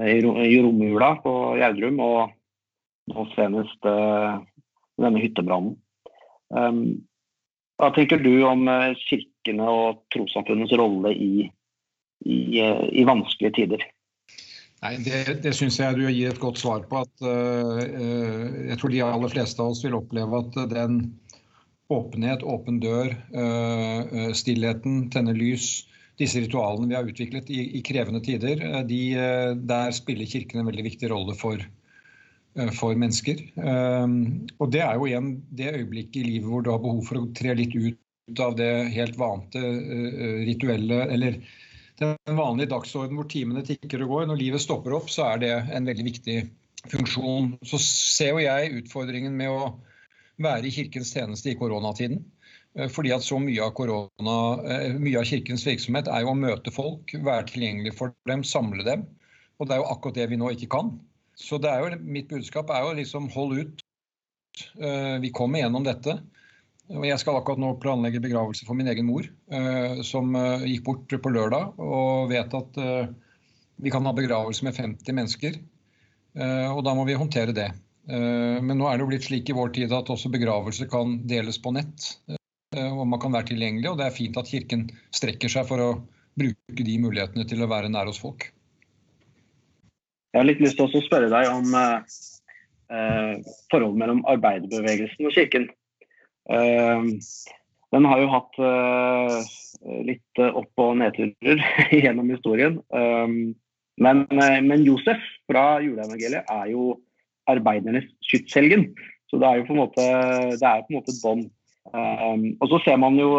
i 0.00 0.56
romjula 0.64 1.10
på 1.20 1.34
Gjerdrum, 1.60 2.00
og 2.00 2.32
nå 3.12 3.26
senest 3.34 3.84
denne 3.84 5.20
hyttebrannen. 5.20 5.76
Hva 7.76 7.90
tenker 7.92 8.22
du 8.24 8.32
om 8.48 8.64
eh, 8.72 8.94
kirkene 9.04 9.68
og 9.68 10.00
trossamfunnenes 10.14 10.72
rolle 10.80 11.12
i, 11.12 11.48
i, 12.24 12.38
eh, 12.62 12.86
i, 12.88 13.04
vanskelige 13.08 13.56
tider? 13.58 13.84
Nei, 14.84 14.94
Det, 15.04 15.42
det 15.44 15.52
syns 15.56 15.78
jeg 15.80 15.98
du 15.98 16.06
gir 16.08 16.32
et 16.32 16.40
godt 16.40 16.60
svar 16.60 16.86
på. 16.88 17.02
at 17.04 17.24
uh, 17.24 17.80
Jeg 18.70 18.76
tror 18.80 18.92
de 18.92 19.04
aller 19.04 19.32
fleste 19.32 19.62
av 19.62 19.72
oss 19.72 19.84
vil 19.84 19.96
oppleve 19.96 20.40
at 20.44 20.58
den 20.72 20.98
åpenhet, 21.92 22.44
åpen 22.44 22.80
dør, 22.82 23.12
uh, 23.36 24.32
stillheten, 24.36 25.06
tenne 25.12 25.36
lys, 25.36 25.86
disse 26.20 26.40
ritualene 26.44 26.90
vi 26.90 26.96
har 26.96 27.08
utviklet 27.08 27.48
i, 27.52 27.62
i 27.78 27.82
krevende 27.84 28.22
tider, 28.24 28.62
de, 28.88 29.00
der 29.68 29.90
spiller 29.92 30.28
Kirken 30.28 30.62
en 30.62 30.68
veldig 30.70 30.86
viktig 30.86 31.10
rolle 31.12 31.34
for, 31.36 31.60
for 32.76 32.96
mennesker. 32.96 33.40
Ehm, 33.60 34.18
og 34.58 34.72
det 34.72 34.82
er 34.84 34.96
jo 34.96 35.06
igjen 35.08 35.30
det 35.56 35.74
øyeblikket 35.74 36.20
i 36.22 36.26
livet 36.26 36.50
hvor 36.50 36.64
du 36.64 36.72
har 36.72 36.82
behov 36.82 37.02
for 37.04 37.20
å 37.20 37.30
tre 37.36 37.54
litt 37.58 37.74
ut 37.76 38.42
av 38.42 38.56
det 38.58 38.70
helt 38.94 39.18
vante 39.20 39.60
eh, 39.60 40.38
rituelle, 40.48 41.04
eller 41.14 41.40
den 42.00 42.38
vanlige 42.38 42.72
dagsorden 42.72 43.16
hvor 43.16 43.28
timene 43.30 43.64
tikker 43.66 44.04
og 44.04 44.14
går. 44.14 44.30
Når 44.30 44.40
livet 44.40 44.64
stopper 44.64 44.96
opp, 44.96 45.10
så 45.12 45.30
er 45.30 45.42
det 45.42 45.52
en 45.76 45.88
veldig 45.88 46.06
viktig 46.08 46.38
funksjon. 46.92 47.52
Så 47.66 47.80
ser 47.82 48.34
jo 48.34 48.44
jeg 48.44 48.80
utfordringen 48.82 49.36
med 49.36 49.52
å 49.52 49.74
være 50.42 50.68
i 50.68 50.74
Kirkens 50.74 51.12
tjeneste 51.16 51.52
i 51.52 51.58
koronatiden. 51.60 52.22
Eh, 52.76 52.88
fordi 52.92 53.12
at 53.16 53.24
så 53.24 53.40
mye 53.42 53.68
av, 53.68 53.74
korona, 53.76 54.38
mye 54.96 55.20
av 55.20 55.28
Kirkens 55.28 55.66
virksomhet 55.68 56.08
er 56.08 56.24
jo 56.24 56.32
å 56.32 56.40
møte 56.40 56.72
folk, 56.72 57.12
være 57.12 57.50
tilgjengelig 57.52 57.96
for 58.00 58.16
dem, 58.28 58.44
samle 58.48 58.84
dem. 58.88 59.04
Og 59.60 59.68
det 59.68 59.76
er 59.76 59.84
jo 59.84 59.92
akkurat 59.92 60.18
det 60.18 60.30
vi 60.32 60.40
nå 60.40 60.50
ikke 60.56 60.72
kan. 60.72 60.96
Så 61.36 61.58
jo, 61.60 61.90
mitt 62.00 62.30
budskap 62.32 62.70
er 62.72 62.86
jo 62.86 62.96
liksom 62.96 63.28
hold 63.34 63.58
ut. 63.60 63.84
Uh, 64.80 65.20
vi 65.20 65.30
kommer 65.36 65.60
gjennom 65.60 65.84
dette. 65.84 66.16
Jeg 66.86 67.18
skal 67.20 67.36
akkurat 67.36 67.60
nå 67.60 67.74
planlegge 67.82 68.22
begravelse 68.24 68.64
for 68.64 68.78
min 68.78 68.88
egen 68.88 69.08
mor, 69.08 69.26
uh, 69.52 70.00
som 70.06 70.32
uh, 70.38 70.64
gikk 70.64 70.86
bort 70.86 71.12
på 71.12 71.32
lørdag. 71.34 71.76
Og 71.82 72.30
vet 72.32 72.56
at 72.56 72.80
vi 73.76 73.92
kan 73.92 74.08
ha 74.08 74.14
begravelse 74.16 74.64
med 74.64 74.76
50 74.78 75.16
mennesker. 75.16 75.58
og 76.36 76.80
da 76.84 76.92
må 76.96 77.04
vi 77.04 77.16
håndtere 77.16 77.52
det. 77.52 77.68
men 78.08 78.78
nå 78.78 78.86
er 78.88 78.96
det 78.96 79.04
jo 79.04 79.08
blitt 79.10 79.24
slik 79.24 79.50
i 79.50 79.56
vår 79.56 79.70
tid 79.76 79.92
at 79.92 80.08
også 80.12 80.30
begravelse 80.32 80.86
kan 80.88 81.18
deles 81.28 81.58
på 81.58 81.72
nett. 81.76 82.16
og 82.72 83.06
man 83.06 83.20
kan 83.20 83.32
være 83.32 83.50
tilgjengelig. 83.52 83.90
Og 83.90 83.98
det 83.98 84.06
er 84.06 84.16
fint 84.16 84.36
at 84.36 84.48
Kirken 84.48 84.88
strekker 85.12 85.52
seg 85.52 85.68
for 85.68 85.80
å 85.80 85.90
bruke 86.36 86.84
de 86.88 86.96
mulighetene 87.00 87.44
til 87.44 87.64
å 87.64 87.68
være 87.68 87.92
nær 87.92 88.08
hos 88.08 88.20
folk. 88.20 88.48
Jeg 90.36 90.42
har 90.42 90.48
litt 90.50 90.58
lyst 90.60 90.76
til 90.76 90.84
å 90.84 91.00
spørre 91.00 91.30
deg 91.32 91.46
om 91.48 91.70
eh, 91.80 92.16
eh, 92.92 93.36
forholdet 93.72 94.00
mellom 94.02 94.18
arbeiderbevegelsen 94.28 95.24
og 95.24 95.32
kirken. 95.32 95.62
Eh, 96.52 97.06
den 97.96 98.08
har 98.10 98.20
jo 98.20 98.26
hatt 98.34 98.58
eh, 98.60 99.38
litt 100.10 100.42
opp- 100.44 100.82
og 100.84 100.98
nedturer 101.00 101.62
gjennom 102.04 102.28
historien. 102.34 102.76
Eh, 102.92 103.32
men, 104.04 104.20
eh, 104.28 104.58
men, 104.60 104.84
Josef 104.84 105.24
fra 105.48 105.78
juleevangeliet 105.80 106.52
er 106.52 106.68
jo 106.74 106.98
arbeidernes 107.48 108.04
skytshelgen. 108.28 108.90
Så 109.32 109.40
det 109.40 109.48
er 109.48 109.62
jo 109.62 109.66
på 109.70 109.72
en 109.78 109.82
måte, 109.86 110.06
det 110.52 110.68
er 110.68 110.84
på 110.84 110.92
en 110.92 110.98
måte 110.98 111.16
et 111.16 111.24
bånd. 111.24 111.48
og 112.60 112.68
så 112.68 112.82
ser 112.84 113.00
man 113.00 113.16
jo 113.16 113.32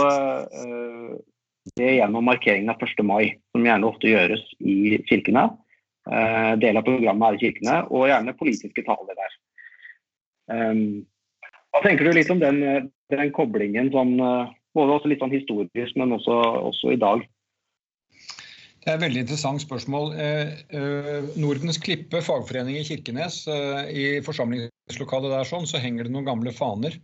det 1.78 1.94
gjennom 2.00 2.26
markeringen 2.26 2.74
av 2.74 2.82
1. 2.82 3.06
mai, 3.06 3.38
som 3.54 3.70
gjerne 3.70 3.86
ofte 3.86 4.10
gjøres 4.10 4.42
i 4.58 4.98
kirkene. 5.06 5.46
Eh, 6.08 6.54
del 6.62 6.80
av 6.80 6.86
programmet 6.88 7.28
er 7.28 7.38
i 7.38 7.41
kirkene, 7.41 7.78
og 7.91 8.08
gjerne 8.08 8.36
politiske 8.39 8.84
taler 8.88 9.17
der. 9.17 9.34
Um, 10.48 10.84
hva 11.76 11.82
tenker 11.84 12.08
du 12.08 12.15
litt 12.15 12.32
om 12.32 12.39
den, 12.39 12.62
den 13.12 13.34
koblingen, 13.36 13.91
sånn, 13.91 14.13
eh, 14.24 14.54
både 14.78 15.12
litt 15.12 15.24
sånn 15.24 15.36
historisk, 15.36 15.98
men 16.00 16.15
også, 16.15 16.38
også, 16.70 16.93
i 16.96 17.02
dag? 17.02 17.26
Det 18.80 18.93
er 18.93 18.96
et 18.96 19.04
veldig 19.04 19.26
interessant 19.26 19.60
spørsmål. 19.60 20.13
Eh, 20.15 21.28
Nordens 21.36 21.82
Klippe 21.84 22.24
fagforening 22.24 22.80
i 22.80 22.88
Kirkenes, 22.88 23.41
i 23.91 24.24
forsamlingslokalet 24.24 25.34
der 25.34 25.50
sånn, 25.50 25.67
så 25.67 25.82
henger 25.84 26.08
det 26.08 26.13
noen 26.15 26.30
gamle 26.30 26.56
faner 26.56 26.96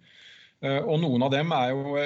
Og 0.64 0.96
noen 1.02 1.26
av 1.26 1.34
dem 1.34 1.50
jo, 1.52 1.98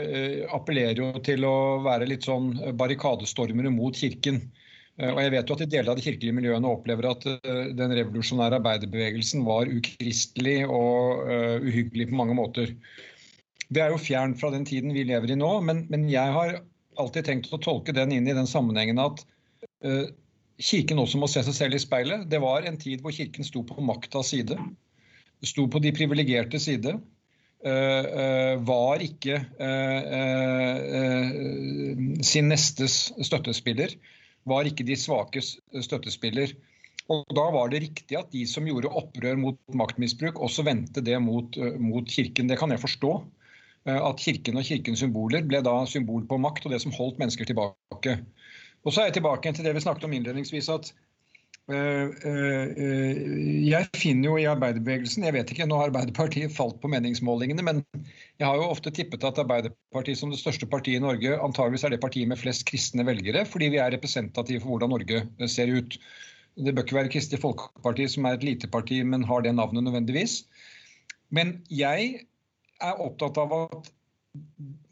appellerer 0.58 0.98
jo 0.98 1.12
til 1.22 1.46
å 1.46 1.58
være 1.86 2.08
litt 2.10 2.26
sånn 2.26 2.56
barrikadestormere 2.74 3.70
mot 3.70 3.94
Kirken. 3.94 4.48
Og 4.98 5.20
jeg 5.22 5.30
vet 5.30 5.50
jo 5.50 5.54
at 5.54 5.62
de 5.62 5.68
deler 5.70 5.92
av 5.92 6.00
de 6.00 6.02
kirkelige 6.02 6.34
miljøene 6.34 6.70
opplever 6.74 7.06
at 7.12 7.26
den 7.78 7.92
revolusjonære 8.00 8.58
arbeiderbevegelsen 8.58 9.44
var 9.46 9.70
ukristelig 9.70 10.64
og 10.66 11.28
uhyggelig 11.62 12.08
på 12.10 12.18
mange 12.18 12.38
måter. 12.40 12.72
Det 13.70 13.84
er 13.84 13.92
jo 13.94 14.00
fjernt 14.02 14.40
fra 14.42 14.50
den 14.54 14.66
tiden 14.66 14.96
vi 14.96 15.04
lever 15.06 15.34
i 15.34 15.38
nå, 15.38 15.52
men, 15.68 15.84
men 15.92 16.08
jeg 16.10 16.34
har 16.34 16.56
alltid 17.02 17.28
tenkt 17.28 17.52
å 17.54 17.60
tolke 17.62 17.96
den 17.96 18.14
inn 18.16 18.30
i 18.30 18.36
den 18.36 18.50
sammenhengen 18.50 19.02
at 19.02 19.22
uh, 19.86 20.08
Kirken 20.58 21.02
også 21.02 21.20
må 21.22 21.30
se 21.30 21.44
seg 21.46 21.54
selv 21.54 21.78
i 21.78 21.84
speilet. 21.84 22.26
Det 22.32 22.40
var 22.42 22.66
en 22.66 22.80
tid 22.82 23.04
hvor 23.04 23.14
Kirken 23.14 23.46
sto 23.46 23.62
på 23.68 23.84
maktas 23.86 24.32
side. 24.34 24.58
Sto 25.46 25.68
på 25.70 25.82
de 25.84 25.92
privilegerte 25.94 26.58
side. 26.62 26.96
Uh, 27.66 28.06
uh, 28.08 28.54
var 28.66 29.02
ikke 29.04 29.42
sin 32.26 32.50
nestes 32.50 32.98
støttespiller. 33.28 33.94
Var 34.48 34.70
ikke 34.70 34.86
de 34.88 34.96
svakes 34.96 35.58
støttespiller. 35.84 36.54
Og 37.12 37.24
Da 37.36 37.46
var 37.56 37.70
det 37.72 37.82
riktig 37.84 38.18
at 38.20 38.32
de 38.34 38.44
som 38.48 38.66
gjorde 38.68 38.92
opprør 38.92 39.38
mot 39.40 39.60
maktmisbruk, 39.72 40.40
også 40.44 40.66
vendte 40.68 41.04
det 41.04 41.16
mot, 41.24 41.56
mot 41.80 42.08
Kirken. 42.08 42.50
Det 42.50 42.60
kan 42.60 42.72
jeg 42.72 42.84
forstå. 42.84 43.12
Eh, 43.88 43.96
at 43.96 44.20
kirken 44.20 44.60
og 44.60 44.68
kirkens 44.68 45.02
symboler 45.04 45.46
ble 45.48 45.62
da 45.64 45.80
symbol 45.88 46.26
på 46.28 46.40
makt 46.44 46.68
og 46.68 46.74
det 46.76 46.82
som 46.84 46.96
holdt 46.96 47.20
mennesker 47.22 47.48
tilbake. 47.48 48.18
Og 48.84 48.94
så 48.94 49.02
er 49.02 49.10
jeg 49.10 49.20
tilbake 49.20 49.54
til 49.56 49.68
det 49.68 49.76
vi 49.78 49.84
snakket 49.84 50.08
om 50.08 50.16
innledningsvis. 50.16 50.70
at 50.70 50.92
jeg 53.68 53.88
finner 54.00 54.30
jo 54.30 54.38
i 54.40 54.46
arbeiderbevegelsen 54.48 55.26
Jeg 55.28 55.36
vet 55.36 55.50
ikke, 55.52 55.66
nå 55.68 55.76
har 55.76 55.90
Arbeiderpartiet 55.90 56.54
falt 56.56 56.78
på 56.80 56.88
meningsmålingene, 56.94 57.60
men 57.66 57.82
jeg 58.40 58.48
har 58.48 58.56
jo 58.56 58.70
ofte 58.72 58.94
tippet 58.96 59.26
at 59.28 59.42
Arbeiderpartiet 59.44 60.16
som 60.20 60.32
det 60.32 60.40
største 60.40 60.64
partiet 60.72 61.02
i 61.02 61.04
Norge 61.04 61.36
antageligvis 61.36 61.84
er 61.84 61.92
det 61.92 62.00
partiet 62.06 62.32
med 62.32 62.40
flest 62.40 62.64
kristne 62.70 63.04
velgere, 63.08 63.44
fordi 63.44 63.68
vi 63.74 63.82
er 63.84 63.92
representative 63.92 64.64
for 64.64 64.70
hvordan 64.78 64.96
Norge 64.96 65.18
ser 65.52 65.68
ut. 65.76 66.00
Det 66.56 66.72
bør 66.74 66.88
ikke 66.88 67.00
være 67.02 67.12
Kristelig 67.18 67.44
Folkeparti 67.44 68.08
som 68.16 68.26
er 68.26 68.40
et 68.40 68.48
lite 68.48 68.72
parti, 68.72 69.04
men 69.04 69.28
har 69.28 69.44
det 69.44 69.52
navnet 69.60 69.84
nødvendigvis. 69.84 70.46
Men 71.36 71.62
jeg 71.68 72.24
er 72.80 73.04
opptatt 73.04 73.38
av 73.44 73.52
at 73.60 73.92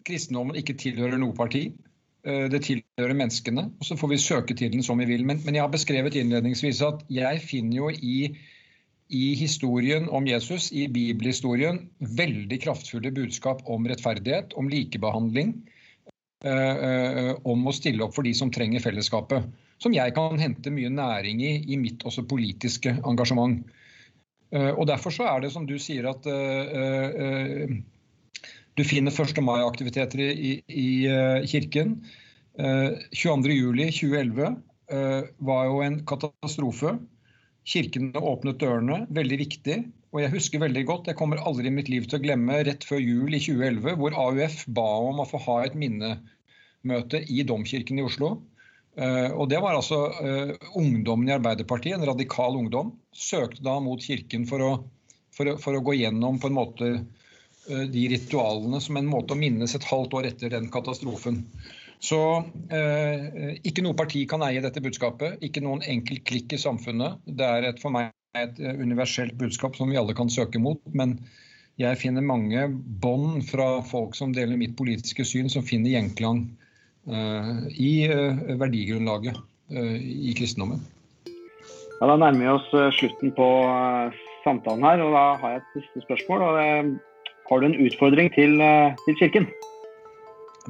kristendommen 0.06 0.60
ikke 0.60 0.76
tilhører 0.76 1.18
noe 1.22 1.34
parti. 1.38 1.70
Eh, 2.26 2.48
det 2.50 2.64
tilhører 2.66 3.14
menneskene. 3.18 3.70
og 3.80 3.86
Så 3.86 3.98
får 4.00 4.12
vi 4.14 4.22
søke 4.22 4.58
til 4.58 4.74
den 4.74 4.84
som 4.84 5.00
vi 5.02 5.08
vil. 5.10 5.26
Men, 5.26 5.42
men 5.46 5.58
jeg 5.58 5.66
har 5.66 5.74
beskrevet 5.74 6.18
innledningsvis 6.18 6.82
at 6.86 7.06
jeg 7.14 7.44
finner 7.46 7.78
jo 7.78 7.92
i, 7.94 8.32
i 9.14 9.26
historien 9.38 10.10
om 10.10 10.28
Jesus, 10.28 10.72
i 10.74 10.88
bibelhistorien, 10.90 11.84
veldig 12.00 12.60
kraftfulle 12.66 13.14
budskap 13.14 13.62
om 13.70 13.86
rettferdighet, 13.86 14.58
om 14.58 14.70
likebehandling. 14.72 15.58
Uh, 16.46 17.32
om 17.48 17.64
å 17.66 17.72
stille 17.74 18.04
opp 18.06 18.14
for 18.14 18.28
de 18.28 18.30
som 18.38 18.52
trenger 18.54 18.84
fellesskapet. 18.84 19.48
Som 19.82 19.96
jeg 19.96 20.14
kan 20.14 20.38
hente 20.38 20.70
mye 20.70 20.92
næring 20.94 21.40
i 21.42 21.54
i 21.74 21.78
mitt 21.80 22.04
også 22.06 22.26
politiske 22.30 22.92
engasjement. 23.02 23.64
Eh, 24.54 24.72
og 24.72 24.86
Derfor 24.88 25.16
så 25.16 25.26
er 25.32 25.42
det 25.42 25.52
som 25.56 25.66
du 25.66 25.78
sier 25.82 26.06
at 26.12 26.28
uh, 26.30 26.84
eh, 26.84 27.74
du 28.76 28.84
finner 28.84 29.12
1. 29.12 29.42
mai-aktiviteter 29.44 30.20
i, 30.20 30.62
i, 30.68 31.08
kirken. 31.48 32.02
22.07.2011 32.56 34.56
var 35.44 35.66
jo 35.68 35.82
en 35.84 35.98
katastrofe. 36.08 36.94
Kirkene 37.66 38.20
åpnet 38.20 38.60
dørene, 38.62 39.08
veldig 39.16 39.38
viktig. 39.42 39.78
Og 40.16 40.22
jeg 40.24 40.32
husker 40.32 40.62
veldig 40.64 40.86
godt, 40.88 41.10
jeg 41.10 41.18
kommer 41.20 41.42
aldri 41.44 41.68
i 41.68 41.76
mitt 41.76 41.90
liv 41.92 42.06
til 42.08 42.22
å 42.22 42.24
glemme 42.24 42.62
rett 42.64 42.86
før 42.88 43.02
jul 43.04 43.36
i 43.36 43.42
2011, 43.44 43.98
hvor 44.00 44.16
AUF 44.16 44.62
ba 44.78 44.86
om 45.10 45.20
å 45.20 45.28
få 45.28 45.42
ha 45.44 45.58
et 45.66 45.76
minnemøte 45.76 47.20
i 47.28 47.44
Domkirken 47.48 48.00
i 48.00 48.06
Oslo. 48.06 48.38
Eh, 48.96 49.36
og 49.36 49.50
Det 49.52 49.60
var 49.60 49.76
altså 49.76 50.00
ungdommen 50.80 51.28
i 51.28 51.36
Arbeiderpartiet, 51.36 51.98
en 51.98 52.08
radikal 52.08 52.56
ungdom, 52.56 52.94
søkte 53.12 53.66
da 53.66 53.76
mot 53.84 54.00
kirken 54.00 54.48
for 54.48 54.64
å, 54.64 54.72
for 55.36 55.60
for 55.60 55.76
å 55.76 55.84
gå 55.84 55.98
gjennom 56.00 56.40
på 56.40 56.48
en 56.48 56.60
måte 56.62 56.94
de 57.66 58.04
ritualene 58.12 58.82
som 58.84 58.98
en 59.00 59.08
måte 59.10 59.34
å 59.34 59.40
minnes 59.40 59.76
et 59.76 59.88
halvt 59.90 60.14
år 60.20 60.30
etter 60.32 60.54
den 60.54 60.68
katastrofen. 60.74 61.44
Så 62.04 62.20
eh, 62.70 63.56
ikke 63.66 63.82
noe 63.86 63.98
parti 63.98 64.26
kan 64.30 64.44
eie 64.46 64.62
dette 64.62 64.84
budskapet. 64.84 65.40
Ikke 65.46 65.64
noen 65.66 65.82
enkelt 65.82 66.26
klikk 66.28 66.54
i 66.54 66.62
samfunnet. 66.62 67.24
Det 67.26 67.48
er 67.48 67.70
et, 67.72 67.82
for 67.82 67.96
meg 67.96 68.12
et 68.38 68.60
universelt 68.60 69.34
budskap 69.40 69.80
som 69.80 69.90
vi 69.90 69.98
alle 69.98 70.14
kan 70.18 70.30
søke 70.30 70.62
mot. 70.62 70.82
Men 70.94 71.18
jeg 71.82 71.98
finner 72.02 72.24
mange 72.24 72.68
bånd 73.02 73.42
fra 73.48 73.80
folk 73.88 74.14
som 74.20 74.36
deler 74.36 74.60
mitt 74.60 74.76
politiske 74.78 75.26
syn, 75.26 75.50
som 75.50 75.66
finner 75.66 75.96
gjenklang 75.96 76.46
Eh, 77.06 77.68
i 77.70 78.06
eh, 78.10 78.34
verdigrunnlaget 78.58 79.38
eh, 79.70 79.98
i 80.30 80.34
kristendommen. 80.38 80.80
Ja, 82.00 82.08
da 82.10 82.16
nærmer 82.18 82.40
vi 82.40 82.48
oss 82.50 82.98
slutten 82.98 83.32
på 83.38 83.46
samtalen 84.44 84.84
her, 84.84 85.04
og 85.06 85.14
da 85.14 85.26
har 85.42 85.54
jeg 85.54 85.62
et 85.62 85.76
siste 85.76 86.02
spørsmål. 86.08 86.42
og 86.48 86.58
det, 86.58 86.98
Har 87.50 87.62
du 87.62 87.68
en 87.70 87.78
utfordring 87.86 88.32
til, 88.34 88.58
til 89.06 89.18
Kirken? 89.20 89.48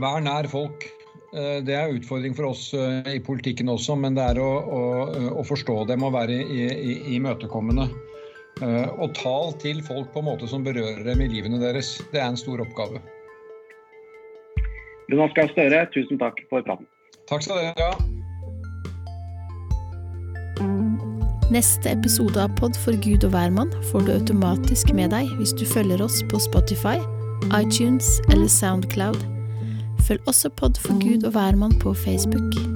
Vær 0.02 0.20
nær 0.24 0.48
folk. 0.52 0.88
Det 1.36 1.72
er 1.72 1.90
en 1.90 1.98
utfordring 2.00 2.36
for 2.36 2.52
oss 2.52 2.70
i 3.12 3.20
politikken 3.24 3.72
også, 3.72 3.96
men 4.00 4.16
det 4.16 4.24
er 4.24 4.40
å, 4.40 4.50
å, 4.64 4.82
å 5.40 5.44
forstå 5.48 5.82
dem 5.90 6.04
og 6.08 6.14
være 6.16 6.38
imøtekommende. 7.16 7.90
Og 8.64 9.12
tal 9.18 9.52
til 9.60 9.82
folk 9.84 10.14
på 10.14 10.24
en 10.24 10.30
måte 10.30 10.48
som 10.52 10.64
berører 10.64 11.04
dem 11.08 11.24
i 11.26 11.30
livene 11.32 11.60
deres. 11.60 11.98
Det 12.14 12.22
er 12.22 12.30
en 12.30 12.40
stor 12.40 12.64
oppgave. 12.64 13.04
Jonas 15.12 15.36
Gahr 15.36 15.52
Støre, 15.52 15.86
tusen 15.94 16.20
takk 16.22 16.40
for 16.50 16.66
praten. 16.66 16.88
Takk 17.30 17.44
skal 17.46 17.62
dere 17.62 17.90
ha. 17.92 18.14
Neste 21.54 21.92
episode 21.92 22.42
av 22.42 22.56
Pod 22.58 22.74
for 22.82 22.98
Gud 23.06 23.22
og 23.28 23.36
hvermann 23.36 23.70
får 23.92 24.08
du 24.08 24.14
automatisk 24.16 24.90
med 24.98 25.12
deg 25.14 25.30
hvis 25.38 25.54
du 25.54 25.62
følger 25.70 26.02
oss 26.02 26.24
på 26.32 26.42
Spotify, 26.42 26.98
iTunes 27.54 28.16
eller 28.32 28.50
Soundcloud. 28.50 29.22
Følg 30.08 30.26
også 30.26 30.50
Pod 30.58 30.82
for 30.82 30.98
Gud 30.98 31.22
og 31.22 31.38
hvermann 31.38 31.78
på 31.84 31.94
Facebook. 31.94 32.75